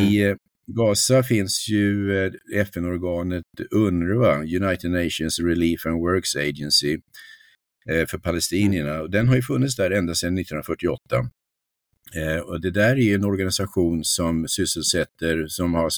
I 0.02 0.22
eh, 0.22 0.36
Gaza 0.66 1.22
finns 1.22 1.68
ju 1.68 2.12
FN-organet 2.54 3.44
UNRWA, 3.70 4.38
United 4.38 4.90
Nations 4.90 5.40
Relief 5.40 5.86
and 5.86 6.00
Works 6.00 6.36
Agency, 6.36 6.98
för 8.08 8.18
palestinierna. 8.18 9.06
Den 9.06 9.28
har 9.28 9.36
ju 9.36 9.42
funnits 9.42 9.76
där 9.76 9.90
ända 9.90 10.14
sedan 10.14 10.38
1948. 10.38 11.30
Och 12.44 12.60
det 12.60 12.70
där 12.70 12.98
är 12.98 13.14
en 13.14 13.24
organisation 13.24 14.04
som 14.04 14.48
sysselsätter, 14.48 15.46
som 15.48 15.74
har, 15.74 15.90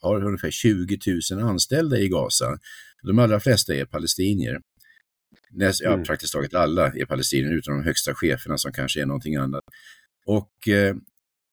har 0.00 0.24
ungefär 0.24 0.50
20 0.50 0.98
000 1.32 1.42
anställda 1.42 1.98
i 1.98 2.08
Gaza. 2.08 2.58
De 3.02 3.18
allra 3.18 3.40
flesta 3.40 3.74
är 3.74 3.84
palestinier. 3.84 4.60
Näst, 5.50 5.80
ja, 5.82 5.92
mm. 5.92 6.04
praktiskt 6.04 6.32
taget 6.32 6.54
alla 6.54 6.86
är 6.86 7.04
palestinier, 7.04 7.52
utom 7.52 7.74
de 7.74 7.84
högsta 7.84 8.14
cheferna 8.14 8.58
som 8.58 8.72
kanske 8.72 9.02
är 9.02 9.06
någonting 9.06 9.36
annat. 9.36 9.64
Och 10.26 10.68
eh, 10.68 10.96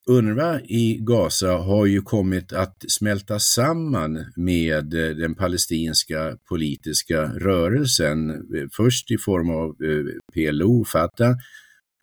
UNRWA 0.09 0.61
i 0.61 0.97
Gaza 1.01 1.51
har 1.51 1.85
ju 1.85 2.01
kommit 2.01 2.53
att 2.53 2.75
smälta 2.87 3.39
samman 3.39 4.25
med 4.35 4.93
eh, 4.93 5.15
den 5.15 5.35
palestinska 5.35 6.37
politiska 6.49 7.21
rörelsen. 7.21 8.29
Eh, 8.29 8.67
först 8.71 9.11
i 9.11 9.17
form 9.17 9.49
av 9.49 9.69
eh, 9.69 10.05
PLO, 10.33 10.85
Fatah, 10.85 11.35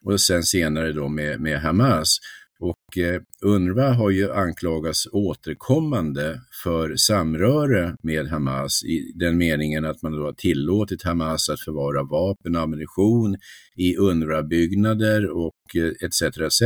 och 0.04 0.20
sen 0.20 0.42
senare 0.42 0.92
då 0.92 1.08
med, 1.08 1.40
med 1.40 1.60
Hamas. 1.60 2.18
Och 2.60 2.98
eh, 2.98 3.20
UNRWA 3.44 3.92
har 3.92 4.10
ju 4.10 4.32
anklagats 4.32 5.06
återkommande 5.12 6.40
för 6.64 6.96
samröre 6.96 7.96
med 8.02 8.26
Hamas 8.26 8.84
i 8.84 9.12
den 9.14 9.38
meningen 9.38 9.84
att 9.84 10.02
man 10.02 10.12
då 10.12 10.24
har 10.24 10.32
tillåtit 10.32 11.02
Hamas 11.02 11.48
att 11.48 11.60
förvara 11.60 12.02
vapen 12.02 12.56
och 12.56 12.62
ammunition 12.62 13.36
i 13.76 13.96
UNRWA-byggnader 13.96 15.26
och 15.30 15.76
etc. 16.02 16.22
Eh, 16.22 16.46
etc. 16.46 16.62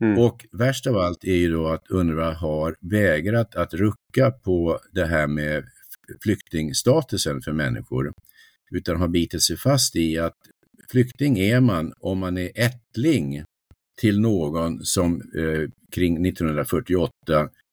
Mm. 0.00 0.18
Och 0.18 0.46
värst 0.52 0.86
av 0.86 0.96
allt 0.96 1.24
är 1.24 1.36
ju 1.36 1.52
då 1.52 1.68
att 1.68 1.90
UNRWA 1.90 2.32
har 2.32 2.76
vägrat 2.80 3.54
att 3.54 3.74
rucka 3.74 4.30
på 4.30 4.80
det 4.92 5.06
här 5.06 5.26
med 5.26 5.64
flyktingstatusen 6.22 7.42
för 7.42 7.52
människor, 7.52 8.12
utan 8.70 8.96
har 8.96 9.08
bitit 9.08 9.42
sig 9.42 9.56
fast 9.56 9.96
i 9.96 10.18
att 10.18 10.36
flykting 10.90 11.38
är 11.38 11.60
man 11.60 11.92
om 12.00 12.18
man 12.18 12.38
är 12.38 12.50
ättling 12.54 13.44
till 14.00 14.20
någon 14.20 14.84
som 14.84 15.14
eh, 15.14 15.70
kring 15.92 16.26
1948 16.26 17.10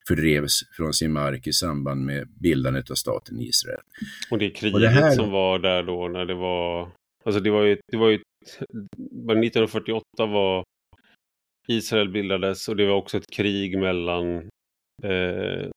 fördrevs 0.07 0.59
från 0.77 0.93
sin 0.93 1.11
mark 1.11 1.47
i 1.47 1.53
samband 1.53 2.05
med 2.05 2.27
bildandet 2.41 2.91
av 2.91 2.95
staten 2.95 3.39
Israel. 3.39 3.79
Och 4.31 4.39
det 4.39 4.49
kriget 4.49 4.73
och 4.73 4.79
det 4.79 4.89
här... 4.89 5.11
som 5.11 5.31
var 5.31 5.59
där 5.59 5.83
då 5.83 6.07
när 6.07 6.25
det 6.25 6.33
var, 6.35 6.91
alltså 7.25 7.41
det 7.41 7.49
var 7.49 7.63
ju, 7.63 7.77
det 7.91 7.97
var 7.97 8.09
ju 8.09 8.15
1948 8.15 10.03
var 10.17 10.63
Israel 11.67 12.09
bildades 12.09 12.67
och 12.67 12.75
det 12.75 12.85
var 12.85 12.95
också 12.95 13.17
ett 13.17 13.31
krig 13.31 13.77
mellan 13.77 14.37
eh, 15.03 15.69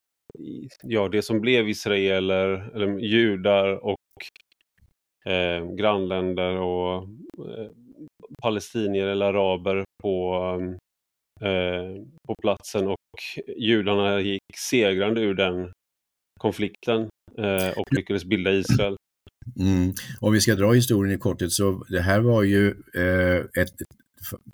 ja, 0.83 1.09
det 1.09 1.23
som 1.23 1.41
blev 1.41 1.69
israeler, 1.69 2.71
eller 2.75 2.99
judar 2.99 3.85
och 3.85 3.97
eh, 5.29 5.75
grannländer 5.75 6.57
och 6.57 7.03
eh, 7.39 7.71
palestinier 8.43 9.07
eller 9.07 9.27
araber 9.27 9.85
på, 10.03 10.37
eh, 11.41 12.03
på 12.29 12.35
platsen 12.43 12.87
och 12.87 12.97
judarna 13.59 14.21
gick 14.21 14.41
segrande 14.71 15.21
ur 15.21 15.35
den 15.35 15.73
konflikten 16.41 17.09
eh, 17.39 17.79
och 17.79 17.93
lyckades 17.93 18.25
bilda 18.25 18.53
Israel. 18.53 18.97
Mm. 19.61 19.93
Om 20.21 20.33
vi 20.33 20.41
ska 20.41 20.55
dra 20.55 20.73
historien 20.73 21.17
i 21.17 21.19
korthet 21.19 21.53
så 21.53 21.85
det 21.89 22.01
här 22.01 22.21
var 22.21 22.43
ju 22.43 22.69
eh, 22.95 23.63
ett, 23.63 23.75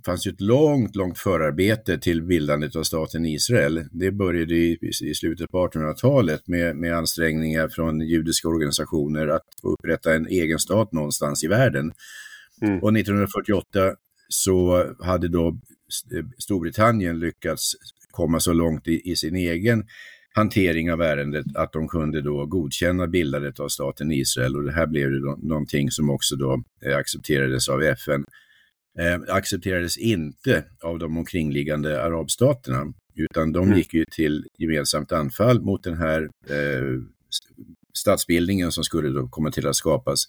fanns 0.05 0.27
ju 0.27 0.31
ett 0.31 0.41
långt, 0.41 0.95
långt 0.95 1.17
förarbete 1.17 1.97
till 1.97 2.23
bildandet 2.23 2.75
av 2.75 2.83
staten 2.83 3.25
Israel. 3.25 3.85
Det 3.91 4.11
började 4.11 4.53
i, 4.55 4.77
i 5.01 5.13
slutet 5.13 5.51
på 5.51 5.67
1800-talet 5.67 6.47
med, 6.47 6.75
med 6.75 6.97
ansträngningar 6.97 7.67
från 7.67 8.01
judiska 8.01 8.47
organisationer 8.47 9.27
att 9.27 9.47
upprätta 9.63 10.13
en 10.13 10.27
egen 10.27 10.59
stat 10.59 10.91
någonstans 10.91 11.43
i 11.43 11.47
världen. 11.47 11.93
Mm. 12.61 12.83
Och 12.83 12.97
1948 12.97 13.95
så 14.27 14.85
hade 14.99 15.27
då 15.27 15.59
Storbritannien 16.37 17.19
lyckats 17.19 17.75
komma 18.11 18.39
så 18.39 18.53
långt 18.53 18.87
i, 18.87 19.11
i, 19.11 19.15
sin 19.15 19.35
egen 19.35 19.85
hantering 20.35 20.91
av 20.91 21.01
ärendet 21.01 21.45
att 21.55 21.73
de 21.73 21.87
kunde 21.87 22.21
då 22.21 22.45
godkänna 22.45 23.07
bildandet 23.07 23.59
av 23.59 23.67
staten 23.67 24.11
Israel 24.11 24.55
och 24.55 24.63
det 24.63 24.71
här 24.71 24.87
blev 24.87 25.09
ju 25.09 25.19
någonting 25.37 25.91
som 25.91 26.09
också 26.09 26.35
då 26.35 26.63
eh, 26.85 26.97
accepterades 26.97 27.69
av 27.69 27.83
FN. 27.83 28.25
Eh, 28.99 29.35
accepterades 29.35 29.97
inte 29.97 30.63
av 30.83 30.99
de 30.99 31.17
omkringliggande 31.17 32.03
arabstaterna 32.03 32.93
utan 33.15 33.51
de 33.51 33.63
mm. 33.65 33.77
gick 33.77 33.93
ju 33.93 34.05
till 34.11 34.45
gemensamt 34.57 35.11
anfall 35.11 35.61
mot 35.61 35.83
den 35.83 35.97
här 35.97 36.21
eh, 36.49 37.01
statsbildningen 37.93 38.71
som 38.71 38.83
skulle 38.83 39.09
då 39.09 39.27
komma 39.27 39.51
till 39.51 39.67
att 39.67 39.75
skapas. 39.75 40.25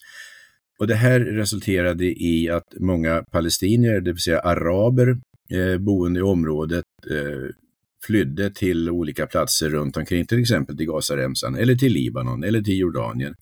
Och 0.78 0.87
det 0.87 0.94
här 0.94 1.21
resulterade 1.21 2.04
i 2.04 2.50
att 2.50 2.75
många 2.80 3.23
palestinier, 3.23 4.00
det 4.00 4.12
vill 4.12 4.23
säga 4.23 4.40
araber, 4.40 5.18
eh, 5.50 5.78
boende 5.78 6.21
i 6.21 6.23
området, 6.23 6.85
eh, 7.11 7.50
flydde 8.06 8.50
till 8.50 8.90
olika 8.90 9.26
platser 9.26 9.71
runt 9.71 9.97
omkring, 9.97 10.26
till 10.26 10.40
exempel 10.40 10.76
till 10.76 10.87
Gazaremsan 10.87 11.54
eller 11.54 11.75
till 11.75 11.92
Libanon 11.92 12.44
eller 12.44 12.61
till 12.61 12.78
Jordanien. 12.78 13.35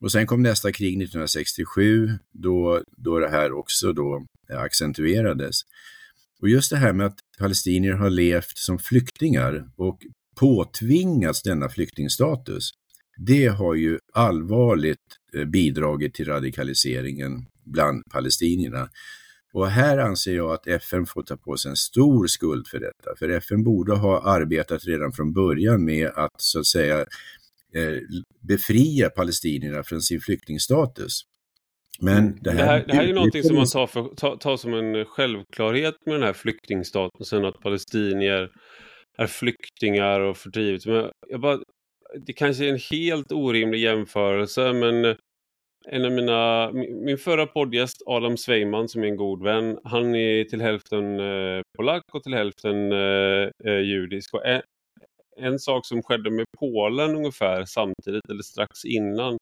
Och 0.00 0.12
sen 0.12 0.26
kom 0.26 0.42
nästa 0.42 0.72
krig 0.72 1.02
1967 1.02 2.10
då, 2.32 2.82
då 2.96 3.18
det 3.18 3.28
här 3.28 3.52
också 3.52 3.92
då 3.92 4.26
eh, 4.50 4.60
accentuerades. 4.60 5.60
Och 6.40 6.48
just 6.48 6.70
det 6.70 6.76
här 6.76 6.92
med 6.92 7.06
att 7.06 7.18
palestinier 7.38 7.92
har 7.92 8.10
levt 8.10 8.58
som 8.58 8.78
flyktingar 8.78 9.68
och 9.76 9.98
påtvingats 10.36 11.42
denna 11.42 11.68
flyktingstatus, 11.68 12.70
det 13.16 13.46
har 13.46 13.74
ju 13.74 13.98
allvarligt 14.12 14.98
eh, 15.34 15.44
bidragit 15.44 16.14
till 16.14 16.26
radikaliseringen 16.26 17.46
bland 17.64 18.02
palestinierna. 18.10 18.88
Och 19.52 19.70
här 19.70 19.98
anser 19.98 20.36
jag 20.36 20.52
att 20.52 20.66
FN 20.66 21.06
får 21.06 21.22
ta 21.22 21.36
på 21.36 21.56
sig 21.56 21.70
en 21.70 21.76
stor 21.76 22.26
skuld 22.26 22.66
för 22.68 22.78
detta. 22.78 23.16
För 23.18 23.28
FN 23.28 23.64
borde 23.64 23.94
ha 23.94 24.22
arbetat 24.22 24.84
redan 24.84 25.12
från 25.12 25.32
början 25.32 25.84
med 25.84 26.06
att 26.06 26.40
så 26.40 26.58
att 26.58 26.66
säga 26.66 27.06
befria 28.48 29.10
palestinierna 29.10 29.82
från 29.82 30.02
sin 30.02 30.20
flyktingstatus. 30.20 31.22
Men 32.00 32.18
mm. 32.18 32.38
det 32.40 32.50
här, 32.50 32.58
det 32.58 32.64
här, 32.64 32.84
det 32.86 32.94
här 32.94 33.02
är 33.02 33.06
ju 33.06 33.14
någonting 33.14 33.42
som 33.42 33.56
man 33.56 33.66
tar, 33.66 33.86
för, 33.86 34.14
tar, 34.14 34.36
tar, 34.36 34.56
som 34.56 34.74
en 34.74 35.04
självklarhet 35.04 35.94
med 36.06 36.14
den 36.14 36.22
här 36.22 36.32
flyktingstatusen, 36.32 37.44
att 37.44 37.60
palestinier 37.60 38.50
är 39.18 39.26
flyktingar 39.26 40.20
och 40.20 40.36
fördrivits. 40.36 40.86
Men 40.86 41.10
jag 41.28 41.40
bara, 41.40 41.58
det 42.26 42.32
kanske 42.32 42.64
är 42.64 42.68
en 42.68 42.80
helt 42.90 43.32
orimlig 43.32 43.78
jämförelse, 43.78 44.72
men 44.72 45.16
en 45.90 46.04
av 46.04 46.12
mina, 46.12 46.70
min 47.04 47.18
förra 47.18 47.46
poddgäst 47.46 48.02
Adam 48.06 48.36
Sveiman 48.36 48.88
som 48.88 49.02
är 49.02 49.06
en 49.06 49.16
god 49.16 49.42
vän, 49.42 49.78
han 49.84 50.14
är 50.14 50.44
till 50.44 50.60
hälften 50.60 51.20
eh, 51.20 51.60
polack 51.76 52.02
och 52.12 52.22
till 52.22 52.34
hälften 52.34 52.92
eh, 52.92 53.48
eh, 53.64 53.80
judisk. 53.80 54.34
Och 54.34 54.46
en, 54.46 54.62
en 55.38 55.58
sak 55.58 55.86
som 55.86 56.02
skedde 56.02 56.30
med 56.30 56.44
Polen 56.58 57.16
ungefär 57.16 57.64
samtidigt 57.64 58.30
eller 58.30 58.42
strax 58.42 58.84
innan 58.84 59.38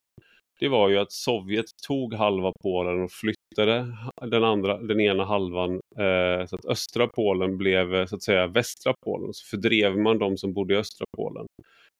det 0.60 0.68
var 0.68 0.88
ju 0.88 0.98
att 0.98 1.12
Sovjet 1.12 1.66
tog 1.86 2.14
halva 2.14 2.52
Polen 2.62 3.02
och 3.02 3.10
flyttade 3.10 3.96
den, 4.30 4.44
andra, 4.44 4.78
den 4.82 5.00
ena 5.00 5.24
halvan 5.24 5.72
eh, 5.74 6.46
så 6.46 6.56
att 6.56 6.64
östra 6.64 7.06
Polen 7.06 7.58
blev 7.58 8.06
så 8.06 8.16
att 8.16 8.22
säga 8.22 8.46
västra 8.46 8.94
Polen. 9.04 9.34
Så 9.34 9.46
fördrev 9.46 9.98
man 9.98 10.18
de 10.18 10.36
som 10.36 10.52
bodde 10.52 10.74
i 10.74 10.76
östra 10.76 11.04
Polen. 11.16 11.46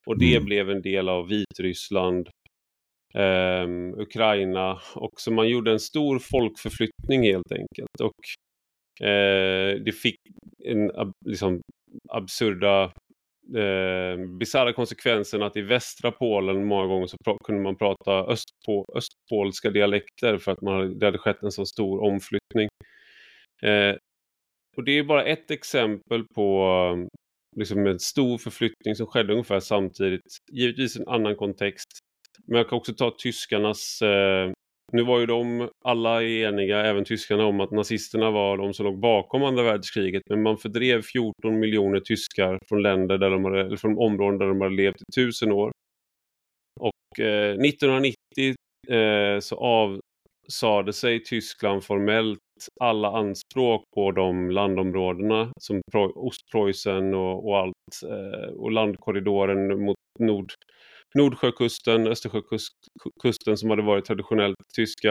Och 0.07 0.19
det 0.19 0.35
mm. 0.35 0.45
blev 0.45 0.71
en 0.71 0.83
del 0.83 1.09
av 1.09 1.29
Vitryssland, 1.29 2.29
eh, 3.15 3.69
Ukraina 3.97 4.81
och 4.95 5.21
så 5.21 5.33
man 5.33 5.49
gjorde 5.49 5.73
en 5.73 5.81
stor 5.81 6.19
folkförflyttning 6.19 7.23
helt 7.23 7.53
enkelt. 7.53 8.01
Och 8.03 9.07
eh, 9.07 9.75
det 9.85 9.93
fick 9.93 10.21
en 10.65 10.91
liksom, 11.27 11.61
absurda 12.09 12.93
eh, 13.55 14.27
bisarra 14.39 14.73
konsekvensen 14.73 15.43
att 15.43 15.57
i 15.57 15.63
västra 15.63 16.13
Polen 16.13 16.65
många 16.65 16.87
gånger 16.87 17.07
så 17.07 17.17
kunde 17.45 17.63
man 17.63 17.77
prata 17.77 18.13
östpo 18.13 18.85
östpolska 18.95 19.71
dialekter 19.71 20.39
för 20.39 20.53
att 20.53 20.63
man, 20.63 20.99
det 20.99 21.07
hade 21.07 21.19
skett 21.19 21.43
en 21.43 21.53
så 21.53 21.67
stor 21.67 22.03
omflyttning. 22.03 22.69
Eh, 23.63 23.97
och 24.77 24.85
det 24.85 24.99
är 24.99 25.05
bara 25.05 25.25
ett 25.25 25.51
exempel 25.51 26.25
på 26.35 27.09
liksom 27.57 27.87
en 27.87 27.99
stor 27.99 28.39
förflyttning 28.39 28.95
som 28.95 29.07
skedde 29.07 29.33
ungefär 29.33 29.61
samtidigt. 29.61 30.39
Givetvis 30.53 30.97
en 30.97 31.09
annan 31.09 31.37
kontext. 31.37 31.89
Men 32.47 32.59
jag 32.59 32.69
kan 32.69 32.79
också 32.79 32.95
ta 32.95 33.17
tyskarnas 33.19 34.03
eh, 34.03 34.53
nu 34.93 35.03
var 35.03 35.21
ju 35.21 35.27
de 35.27 35.69
alla 35.85 36.23
eniga, 36.23 36.85
även 36.85 37.05
tyskarna, 37.05 37.47
om 37.47 37.61
att 37.61 37.71
nazisterna 37.71 38.31
var 38.31 38.57
de 38.59 38.75
som 38.75 38.87
låg 38.87 39.01
bakom 39.01 39.43
andra 39.43 39.63
världskriget. 39.63 40.23
Men 40.31 40.43
man 40.43 40.59
fördrev 40.59 41.03
14 41.03 41.59
miljoner 41.59 42.01
tyskar 42.01 42.59
från 42.69 42.83
länder 42.83 43.19
där 43.19 43.31
de 43.31 43.45
hade, 43.45 43.61
eller 43.61 43.77
från 43.77 43.99
områden 43.99 44.39
där 44.39 44.47
de 44.47 44.61
hade 44.61 44.75
levt 44.75 45.03
i 45.03 45.13
tusen 45.15 45.53
år. 45.53 45.73
Och 46.81 47.21
eh, 47.21 47.53
1990 47.53 48.15
eh, 48.89 49.41
så 49.41 49.57
avsade 49.57 50.93
sig 50.93 51.25
Tyskland 51.25 51.85
formellt 51.85 52.39
alla 52.81 53.09
anspråk 53.09 53.85
på 53.95 54.13
de 54.13 54.51
landområdena 54.51 55.53
som 55.61 55.81
Ostpreussen 56.15 57.15
och, 57.15 57.49
och 57.49 57.59
allt 57.59 57.75
eh, 58.11 58.51
och 58.51 58.73
landkorridoren 58.73 59.85
mot 59.85 59.97
nord 60.19 60.53
Nordsjökusten, 61.15 62.07
Östersjökusten 62.07 63.57
som 63.57 63.71
hade 63.71 63.83
varit 63.83 64.05
traditionellt 64.05 64.57
tyska. 64.77 65.11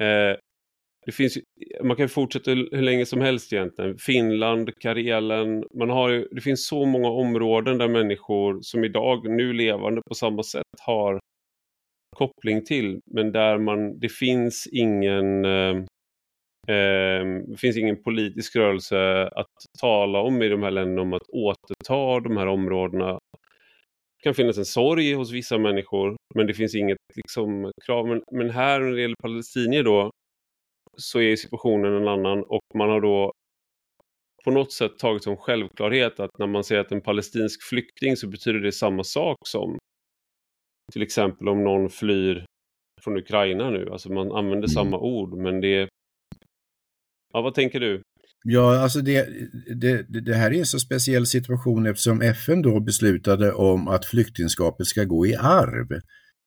Eh, 0.00 0.36
det 1.06 1.12
finns, 1.12 1.38
man 1.84 1.96
kan 1.96 2.08
fortsätta 2.08 2.50
hur 2.50 2.82
länge 2.82 3.06
som 3.06 3.20
helst 3.20 3.52
egentligen. 3.52 3.98
Finland, 3.98 4.70
Karelen. 4.80 5.64
Man 5.74 5.90
har, 5.90 6.28
det 6.34 6.40
finns 6.40 6.66
så 6.66 6.84
många 6.84 7.08
områden 7.08 7.78
där 7.78 7.88
människor 7.88 8.58
som 8.62 8.84
idag, 8.84 9.30
nu 9.30 9.52
levande 9.52 10.02
på 10.08 10.14
samma 10.14 10.42
sätt, 10.42 10.64
har 10.80 11.20
koppling 12.16 12.64
till. 12.64 13.00
Men 13.14 13.32
där 13.32 13.58
man, 13.58 13.98
det 13.98 14.08
finns 14.08 14.68
ingen 14.72 15.44
eh, 15.44 15.76
eh, 16.68 17.24
det 17.46 17.56
finns 17.58 17.76
ingen 17.76 18.02
politisk 18.02 18.56
rörelse 18.56 19.28
att 19.28 19.54
tala 19.80 20.18
om 20.20 20.42
i 20.42 20.48
de 20.48 20.62
här 20.62 20.70
länderna 20.70 21.02
om 21.02 21.12
att 21.12 21.28
återta 21.28 22.20
de 22.20 22.36
här 22.36 22.46
områdena 22.46 23.18
kan 24.26 24.34
finnas 24.34 24.58
en 24.58 24.64
sorg 24.64 25.14
hos 25.14 25.32
vissa 25.32 25.58
människor 25.58 26.16
men 26.34 26.46
det 26.46 26.54
finns 26.54 26.74
inget 26.74 26.98
liksom, 27.14 27.72
krav. 27.86 28.08
Men, 28.08 28.22
men 28.32 28.50
här 28.50 28.80
när 28.80 28.92
det 28.92 29.00
gäller 29.00 29.22
palestinier 29.22 29.82
då 29.82 30.10
så 30.96 31.20
är 31.20 31.36
situationen 31.36 31.94
en 31.94 32.08
annan 32.08 32.42
och 32.42 32.62
man 32.74 32.90
har 32.90 33.00
då 33.00 33.32
på 34.44 34.50
något 34.50 34.72
sätt 34.72 34.98
tagit 34.98 35.24
som 35.24 35.36
självklarhet 35.36 36.20
att 36.20 36.30
när 36.38 36.46
man 36.46 36.64
säger 36.64 36.80
att 36.80 36.92
en 36.92 37.00
palestinsk 37.00 37.62
flykting 37.62 38.16
så 38.16 38.28
betyder 38.28 38.60
det 38.60 38.72
samma 38.72 39.04
sak 39.04 39.36
som 39.46 39.78
till 40.92 41.02
exempel 41.02 41.48
om 41.48 41.64
någon 41.64 41.90
flyr 41.90 42.44
från 43.02 43.16
Ukraina 43.16 43.70
nu. 43.70 43.90
Alltså 43.92 44.12
man 44.12 44.32
använder 44.32 44.68
mm. 44.68 44.68
samma 44.68 44.98
ord 44.98 45.34
men 45.38 45.60
det... 45.60 45.88
Ja, 47.32 47.42
vad 47.42 47.54
tänker 47.54 47.80
du? 47.80 48.02
Ja, 48.44 48.78
alltså 48.78 49.00
det, 49.00 49.28
det, 49.76 50.20
det, 50.20 50.34
här 50.34 50.52
är 50.52 50.58
en 50.58 50.66
så 50.66 50.78
speciell 50.78 51.26
situation 51.26 51.86
eftersom 51.86 52.22
FN 52.22 52.62
då 52.62 52.80
beslutade 52.80 53.52
om 53.52 53.88
att 53.88 54.04
flyktingskapet 54.04 54.86
ska 54.86 55.04
gå 55.04 55.26
i 55.26 55.34
arv. 55.36 56.00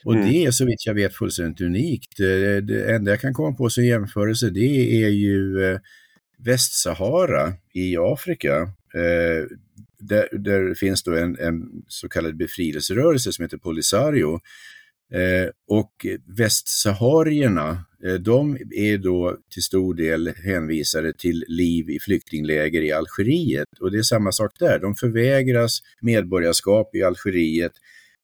Och 0.06 0.13
mm. 0.13 0.30
det 0.30 0.45
är 0.45 0.52
så 0.52 0.65
vitt 0.65 0.86
jag 0.86 0.93
vet 0.93 1.15
fullständigt 1.15 1.62
unikt. 1.62 2.17
Det, 2.17 2.62
det 2.62 2.95
enda 2.95 3.12
jag 3.12 3.19
kan 3.19 3.34
komma 3.34 3.58
på 3.58 3.69
som 3.69 3.86
jämförelse 3.86 4.49
det 4.49 5.04
är 5.04 5.10
ju 5.10 5.63
eh, 5.63 5.80
Västsahara 6.38 7.54
i 7.73 7.97
Afrika. 7.97 8.56
Eh, 8.93 9.45
där, 9.99 10.38
där 10.38 10.73
finns 10.73 11.04
då 11.04 11.15
en, 11.15 11.38
en 11.39 11.63
så 11.88 12.10
kallad 12.10 12.38
befrielserörelse 12.38 13.34
som 13.34 13.43
heter 13.43 13.58
Polisario 13.58 14.39
Eh, 15.13 15.49
och 15.67 16.06
västsaharierna, 16.38 17.86
de 18.20 18.58
är 18.72 18.98
då 18.98 19.38
till 19.54 19.64
stor 19.64 19.94
del 19.94 20.28
hänvisade 20.28 21.14
till 21.14 21.46
liv 21.48 21.90
i 21.90 22.00
flyktingläger 22.00 22.82
i 22.82 22.92
Algeriet. 22.92 23.68
Och 23.80 23.92
det 23.92 23.98
är 23.98 24.04
samma 24.04 24.32
sak 24.32 24.52
där, 24.60 24.80
de 24.80 24.96
förvägras 24.96 25.80
medborgarskap 26.02 26.96
i 26.96 27.04
Algeriet 27.04 27.72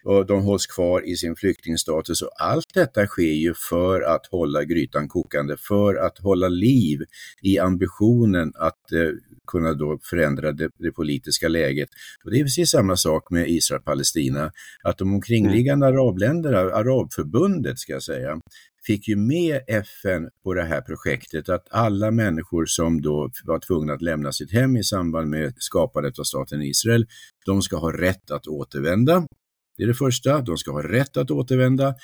och 0.05 0.25
de 0.25 0.43
hålls 0.43 0.67
kvar 0.67 1.07
i 1.07 1.15
sin 1.15 1.35
flyktingstatus. 1.35 2.21
Och 2.21 2.31
allt 2.39 2.73
detta 2.73 3.07
sker 3.07 3.33
ju 3.33 3.53
för 3.69 4.01
att 4.01 4.25
hålla 4.31 4.63
grytan 4.63 5.07
kokande, 5.07 5.57
för 5.57 5.95
att 5.95 6.19
hålla 6.19 6.47
liv 6.47 6.99
i 7.41 7.59
ambitionen 7.59 8.51
att 8.55 8.91
eh, 8.91 9.11
kunna 9.47 9.73
då 9.73 9.99
förändra 10.03 10.51
det, 10.51 10.69
det, 10.77 10.91
politiska 10.91 11.47
läget. 11.47 11.89
Och 12.23 12.31
det 12.31 12.39
är 12.39 12.43
precis 12.43 12.69
samma 12.69 12.95
sak 12.95 13.31
med 13.31 13.49
Israel-Palestina, 13.49 14.51
att 14.83 14.97
de 14.97 15.13
omkringliggande 15.13 15.87
mm. 15.87 15.99
arabländerna, 15.99 16.57
Arabförbundet 16.57 17.79
ska 17.79 17.93
jag 17.93 18.03
säga, 18.03 18.39
fick 18.87 19.07
ju 19.07 19.15
med 19.15 19.61
FN 19.67 20.29
på 20.43 20.53
det 20.53 20.63
här 20.63 20.81
projektet 20.81 21.49
att 21.49 21.67
alla 21.71 22.11
människor 22.11 22.65
som 22.65 23.01
då 23.01 23.29
var 23.43 23.59
tvungna 23.59 23.93
att 23.93 24.01
lämna 24.01 24.31
sitt 24.31 24.51
hem 24.51 24.77
i 24.77 24.83
samband 24.83 25.29
med 25.29 25.53
skapandet 25.57 26.19
av 26.19 26.23
staten 26.23 26.61
Israel, 26.61 27.05
de 27.45 27.61
ska 27.61 27.77
ha 27.77 27.91
rätt 27.91 28.31
att 28.31 28.47
återvända. 28.47 29.27
Det 29.77 29.83
är 29.83 29.87
det 29.87 29.93
första, 29.93 30.41
de 30.41 30.57
ska 30.57 30.71
ha 30.71 30.83
rätt 30.83 31.17
att 31.17 31.31
återvända. 31.31 31.95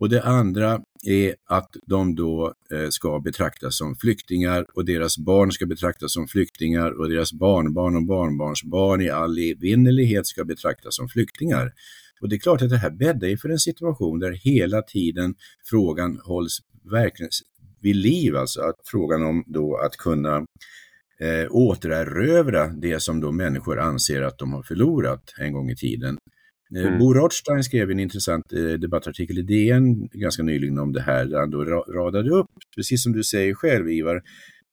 Och 0.00 0.08
det 0.08 0.22
andra 0.22 0.80
är 1.06 1.34
att 1.48 1.70
de 1.86 2.14
då 2.14 2.54
eh, 2.72 2.88
ska 2.88 3.20
betraktas 3.20 3.78
som 3.78 3.96
flyktingar 3.96 4.66
och 4.74 4.84
deras 4.84 5.18
barn 5.18 5.52
ska 5.52 5.66
betraktas 5.66 6.12
som 6.12 6.28
flyktingar 6.28 7.00
och 7.00 7.08
deras 7.08 7.32
barnbarn 7.32 7.96
och 7.96 8.06
barnbarnsbarn 8.06 9.00
i 9.00 9.10
all 9.10 9.38
evinnerlighet 9.38 10.26
ska 10.26 10.44
betraktas 10.44 10.96
som 10.96 11.08
flyktingar. 11.08 11.72
Och 12.20 12.28
det 12.28 12.36
är 12.36 12.38
klart 12.38 12.62
att 12.62 12.70
det 12.70 12.76
här 12.76 12.90
bäddar 12.90 13.28
ju 13.28 13.36
för 13.36 13.48
en 13.48 13.58
situation 13.58 14.18
där 14.18 14.32
hela 14.32 14.82
tiden 14.82 15.34
frågan 15.70 16.20
hålls 16.24 16.58
verkligen 16.90 17.30
vid 17.80 17.96
liv, 17.96 18.36
alltså 18.36 18.60
att 18.60 18.76
frågan 18.84 19.22
om 19.22 19.44
då 19.46 19.76
att 19.76 19.96
kunna 19.96 20.36
eh, 21.20 21.46
återerövra 21.50 22.66
det 22.66 23.02
som 23.02 23.20
då 23.20 23.32
människor 23.32 23.78
anser 23.78 24.22
att 24.22 24.38
de 24.38 24.52
har 24.52 24.62
förlorat 24.62 25.34
en 25.38 25.52
gång 25.52 25.70
i 25.70 25.76
tiden. 25.76 26.18
Eh, 26.76 26.86
mm. 26.86 26.98
Bo 26.98 27.14
Rothstein 27.14 27.64
skrev 27.64 27.90
en 27.90 28.00
intressant 28.00 28.52
eh, 28.52 28.72
debattartikel 28.72 29.38
i 29.38 29.42
DN 29.42 30.08
ganska 30.12 30.42
nyligen 30.42 30.78
om 30.78 30.92
det 30.92 31.00
här, 31.00 31.24
där 31.24 31.38
han 31.38 31.50
då 31.50 31.64
radade 31.64 32.30
upp, 32.30 32.50
precis 32.76 33.02
som 33.02 33.12
du 33.12 33.24
säger 33.24 33.54
själv 33.54 33.90
Ivar, 33.90 34.22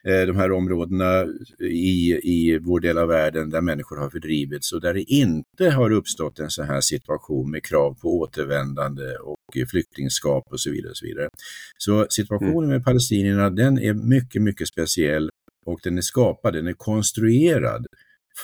de 0.08 0.36
här 0.36 0.52
områdena 0.52 1.26
i, 1.60 2.20
i 2.24 2.60
vår 2.62 2.80
del 2.80 2.98
av 2.98 3.08
världen 3.08 3.50
där 3.50 3.62
människor 3.62 3.98
har 3.98 4.10
fördrivits 4.10 4.74
och 4.74 4.82
där 4.82 4.94
det 4.94 5.04
inte 5.04 5.70
har 5.70 5.92
uppstått 5.92 6.40
en 6.40 6.50
sån 6.50 6.66
här 6.66 6.82
situation 6.82 7.52
med 7.52 7.64
krav 7.64 7.94
på 8.02 8.20
återvändande 8.20 9.16
och 9.16 9.70
flyktingskap 9.70 10.44
och 10.52 10.60
så 10.60 10.72
vidare. 10.72 10.90
Och 10.90 10.98
så, 10.98 11.06
vidare. 11.06 11.30
så 11.78 12.08
situationen 12.10 12.58
mm. 12.58 12.70
med 12.70 12.84
palestinierna 12.84 13.50
den 13.50 13.80
är 13.80 13.94
mycket, 13.94 14.42
mycket 14.42 14.68
speciell 14.68 15.30
och 15.66 15.80
den 15.84 15.98
är 15.98 16.02
skapad, 16.02 16.54
den 16.54 16.68
är 16.68 16.74
konstruerad 16.74 17.86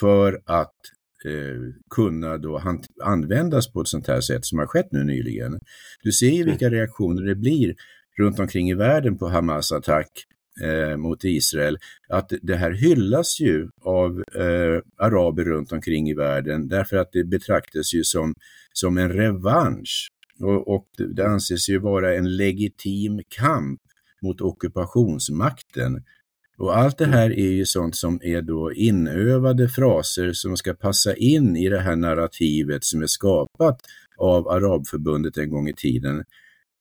för 0.00 0.40
att 0.46 0.74
eh, 1.24 1.60
kunna 1.90 2.38
då 2.38 2.62
användas 3.02 3.72
på 3.72 3.80
ett 3.80 3.88
sånt 3.88 4.08
här 4.08 4.20
sätt 4.20 4.44
som 4.44 4.58
har 4.58 4.66
skett 4.66 4.88
nu 4.90 5.04
nyligen. 5.04 5.58
Du 6.02 6.12
ser 6.12 6.30
ju 6.30 6.44
vilka 6.44 6.70
reaktioner 6.70 7.22
det 7.22 7.34
blir 7.34 7.74
runt 8.18 8.38
omkring 8.38 8.70
i 8.70 8.74
världen 8.74 9.18
på 9.18 9.28
Hamas 9.28 9.72
attack 9.72 10.08
eh, 10.62 10.96
mot 10.96 11.24
Israel, 11.24 11.78
att 12.08 12.32
det 12.42 12.56
här 12.56 12.70
hyllas 12.70 13.40
ju 13.40 13.68
av 13.82 14.22
eh, 14.34 14.80
araber 14.98 15.44
runt 15.44 15.72
omkring 15.72 16.08
i 16.08 16.14
världen 16.14 16.68
därför 16.68 16.96
att 16.96 17.12
det 17.12 17.24
betraktas 17.24 17.94
ju 17.94 18.04
som, 18.04 18.34
som 18.72 18.98
en 18.98 19.12
revansch 19.12 20.08
Och, 20.40 20.74
och 20.74 20.86
det 21.16 21.26
anses 21.26 21.68
ju 21.68 21.78
vara 21.78 22.14
en 22.14 22.36
legitim 22.36 23.20
kamp 23.28 23.80
mot 24.22 24.40
ockupationsmakten. 24.40 26.02
Och 26.58 26.78
allt 26.78 26.98
det 26.98 27.06
här 27.06 27.30
är 27.30 27.50
ju 27.50 27.66
sånt 27.66 27.96
som 27.96 28.20
är 28.22 28.42
då 28.42 28.72
inövade 28.72 29.68
fraser 29.68 30.32
som 30.32 30.56
ska 30.56 30.74
passa 30.74 31.16
in 31.16 31.56
i 31.56 31.68
det 31.68 31.80
här 31.80 31.96
narrativet 31.96 32.84
som 32.84 33.02
är 33.02 33.06
skapat 33.06 33.80
av 34.18 34.48
Arabförbundet 34.48 35.38
en 35.38 35.50
gång 35.50 35.68
i 35.68 35.74
tiden 35.74 36.24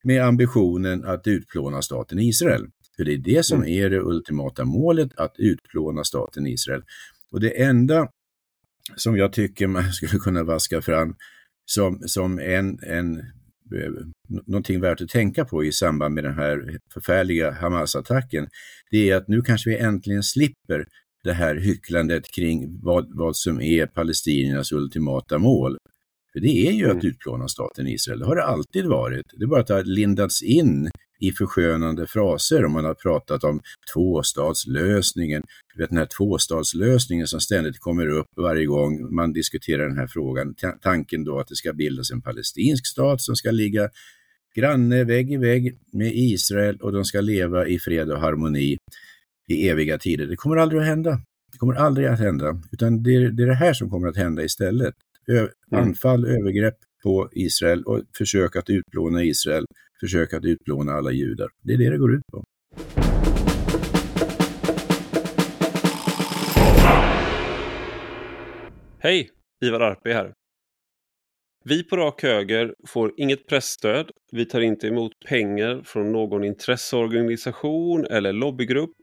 med 0.03 0.23
ambitionen 0.23 1.05
att 1.05 1.27
utplåna 1.27 1.81
staten 1.81 2.19
Israel. 2.19 2.67
För 2.97 3.03
det 3.03 3.13
är 3.13 3.17
det 3.17 3.45
som 3.45 3.57
mm. 3.57 3.69
är 3.69 3.89
det 3.89 4.01
ultimata 4.01 4.65
målet, 4.65 5.17
att 5.17 5.35
utplåna 5.37 6.03
staten 6.03 6.47
Israel. 6.47 6.83
Och 7.31 7.39
det 7.39 7.61
enda 7.61 8.07
som 8.95 9.17
jag 9.17 9.33
tycker 9.33 9.67
man 9.67 9.83
skulle 9.93 10.19
kunna 10.19 10.43
vaska 10.43 10.81
fram 10.81 11.15
som, 11.65 11.99
som 12.05 12.39
en, 12.39 12.79
en, 12.83 13.19
eh, 13.19 13.91
någonting 14.47 14.81
värt 14.81 15.01
att 15.01 15.09
tänka 15.09 15.45
på 15.45 15.63
i 15.63 15.71
samband 15.71 16.15
med 16.15 16.23
den 16.23 16.33
här 16.33 16.79
förfärliga 16.93 17.51
Hamas-attacken, 17.51 18.47
det 18.91 19.09
är 19.09 19.15
att 19.15 19.27
nu 19.27 19.41
kanske 19.41 19.69
vi 19.69 19.77
äntligen 19.77 20.23
slipper 20.23 20.85
det 21.23 21.33
här 21.33 21.55
hycklandet 21.55 22.31
kring 22.35 22.79
vad, 22.83 23.17
vad 23.17 23.35
som 23.35 23.61
är 23.61 23.85
palestiniernas 23.85 24.71
ultimata 24.71 25.37
mål. 25.37 25.77
För 26.33 26.39
det 26.39 26.67
är 26.67 26.71
ju 26.71 26.85
att 26.85 26.91
mm. 26.91 27.05
utplåna 27.05 27.47
staten 27.47 27.87
Israel, 27.87 28.19
det 28.19 28.25
har 28.25 28.35
det 28.35 28.43
alltid 28.43 28.85
varit. 28.85 29.25
Det 29.37 29.43
är 29.43 29.47
bara 29.47 29.61
att 29.61 29.67
det 29.67 29.73
har 29.73 29.83
lindats 29.83 30.43
in 30.43 30.89
i 31.23 31.31
förskönande 31.31 32.07
fraser 32.07 32.65
om 32.65 32.71
man 32.71 32.85
har 32.85 32.93
pratat 32.93 33.43
om 33.43 33.61
tvåstatslösningen. 33.93 35.43
Du 35.73 35.81
vet 35.81 35.89
den 35.89 35.97
här 35.97 36.09
tvåstatslösningen 36.17 37.27
som 37.27 37.39
ständigt 37.39 37.79
kommer 37.79 38.07
upp 38.07 38.27
varje 38.37 38.65
gång 38.65 39.15
man 39.15 39.33
diskuterar 39.33 39.87
den 39.87 39.97
här 39.97 40.07
frågan. 40.07 40.55
Tanken 40.81 41.23
då 41.23 41.39
att 41.39 41.47
det 41.47 41.55
ska 41.55 41.73
bildas 41.73 42.11
en 42.11 42.21
palestinsk 42.21 42.87
stat 42.87 43.21
som 43.21 43.35
ska 43.35 43.51
ligga 43.51 43.89
granne 44.55 45.03
vägg 45.03 45.31
i 45.31 45.37
vägg 45.37 45.79
med 45.93 46.11
Israel 46.15 46.77
och 46.81 46.91
de 46.91 47.05
ska 47.05 47.21
leva 47.21 47.67
i 47.67 47.79
fred 47.79 48.11
och 48.11 48.19
harmoni 48.19 48.77
i 49.47 49.69
eviga 49.69 49.97
tider. 49.97 50.27
Det 50.27 50.35
kommer 50.35 50.57
aldrig 50.57 50.81
att 50.81 50.87
hända. 50.87 51.21
Det 51.51 51.57
kommer 51.57 51.73
aldrig 51.73 52.07
att 52.07 52.19
hända, 52.19 52.61
utan 52.71 53.03
det 53.03 53.15
är 53.15 53.29
det, 53.29 53.43
är 53.43 53.47
det 53.47 53.55
här 53.55 53.73
som 53.73 53.89
kommer 53.89 54.07
att 54.07 54.17
hända 54.17 54.43
istället. 54.43 54.93
Ö 55.27 55.37
mm. 55.37 55.49
Anfall, 55.83 56.25
övergrepp 56.25 56.77
på 57.03 57.29
Israel 57.31 57.83
och 57.83 58.01
försök 58.17 58.55
att 58.55 58.69
utplåna 58.69 59.23
Israel 59.23 59.65
försöka 60.03 60.37
att 60.37 60.45
utplåna 60.45 60.91
alla 60.91 61.11
judar. 61.11 61.49
Det 61.61 61.73
är 61.73 61.77
det 61.77 61.89
det 61.89 61.97
går 61.97 62.13
ut 62.15 62.27
på. 62.31 62.43
Hej! 68.99 69.29
Ivar 69.65 69.79
Arpe 69.79 70.13
här. 70.13 70.33
Vi 71.65 71.83
på 71.83 71.97
Rak 71.97 72.23
Höger 72.23 72.75
får 72.87 73.13
inget 73.17 73.47
pressstöd. 73.47 74.11
Vi 74.31 74.45
tar 74.45 74.61
inte 74.61 74.87
emot 74.87 75.11
pengar 75.29 75.81
från 75.85 76.11
någon 76.11 76.43
intresseorganisation 76.43 78.05
eller 78.05 78.33
lobbygrupp. 78.33 78.95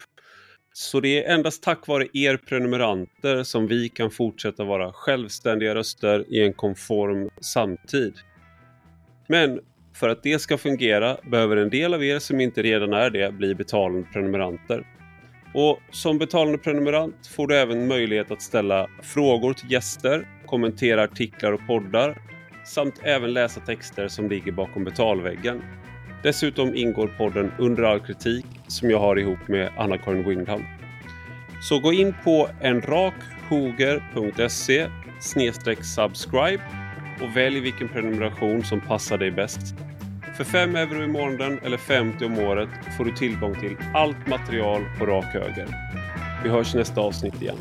Så 0.72 1.00
det 1.00 1.24
är 1.24 1.34
endast 1.34 1.62
tack 1.62 1.86
vare 1.86 2.06
er 2.12 2.36
prenumeranter 2.36 3.42
som 3.42 3.66
vi 3.66 3.88
kan 3.88 4.10
fortsätta 4.10 4.64
vara 4.64 4.92
självständiga 4.92 5.74
röster 5.74 6.24
i 6.28 6.40
en 6.44 6.52
konform 6.52 7.30
samtid. 7.40 8.14
Men 9.28 9.60
för 10.00 10.08
att 10.08 10.22
det 10.22 10.38
ska 10.38 10.58
fungera 10.58 11.16
behöver 11.22 11.56
en 11.56 11.70
del 11.70 11.94
av 11.94 12.04
er 12.04 12.18
som 12.18 12.40
inte 12.40 12.62
redan 12.62 12.92
är 12.92 13.10
det 13.10 13.34
bli 13.34 13.54
betalande 13.54 14.08
prenumeranter. 14.12 14.86
Och 15.54 15.80
som 15.90 16.18
betalande 16.18 16.58
prenumerant 16.58 17.26
får 17.26 17.46
du 17.46 17.56
även 17.56 17.88
möjlighet 17.88 18.30
att 18.30 18.42
ställa 18.42 18.88
frågor 19.02 19.52
till 19.52 19.72
gäster, 19.72 20.28
kommentera 20.46 21.02
artiklar 21.02 21.52
och 21.52 21.66
poddar 21.66 22.22
samt 22.64 23.00
även 23.02 23.32
läsa 23.32 23.60
texter 23.60 24.08
som 24.08 24.28
ligger 24.28 24.52
bakom 24.52 24.84
betalväggen. 24.84 25.62
Dessutom 26.22 26.74
ingår 26.74 27.10
podden 27.18 27.52
Under 27.58 27.82
all 27.82 28.00
kritik 28.00 28.46
som 28.66 28.90
jag 28.90 28.98
har 28.98 29.18
ihop 29.18 29.48
med 29.48 29.70
Anna-Karin 29.76 30.28
Windham. 30.28 30.64
Så 31.62 31.78
gå 31.78 31.92
in 31.92 32.14
på 32.24 32.48
enrakhoger.se 32.62 34.86
subscribe 35.82 36.62
och 37.22 37.36
välj 37.36 37.60
vilken 37.60 37.88
prenumeration 37.88 38.64
som 38.64 38.80
passar 38.80 39.18
dig 39.18 39.30
bäst. 39.30 39.74
För 40.40 40.44
5 40.44 40.76
euro 40.76 41.02
i 41.02 41.08
månaden 41.08 41.58
eller 41.62 41.76
50 41.76 42.24
om 42.24 42.38
året 42.38 42.68
får 42.96 43.04
du 43.04 43.12
tillgång 43.12 43.54
till 43.54 43.76
allt 43.94 44.26
material 44.26 44.82
på 44.98 45.06
rak 45.06 45.24
höger. 45.24 45.66
Vi 46.42 46.48
hörs 46.48 46.74
nästa 46.74 47.00
avsnitt 47.00 47.42
igen. 47.42 47.56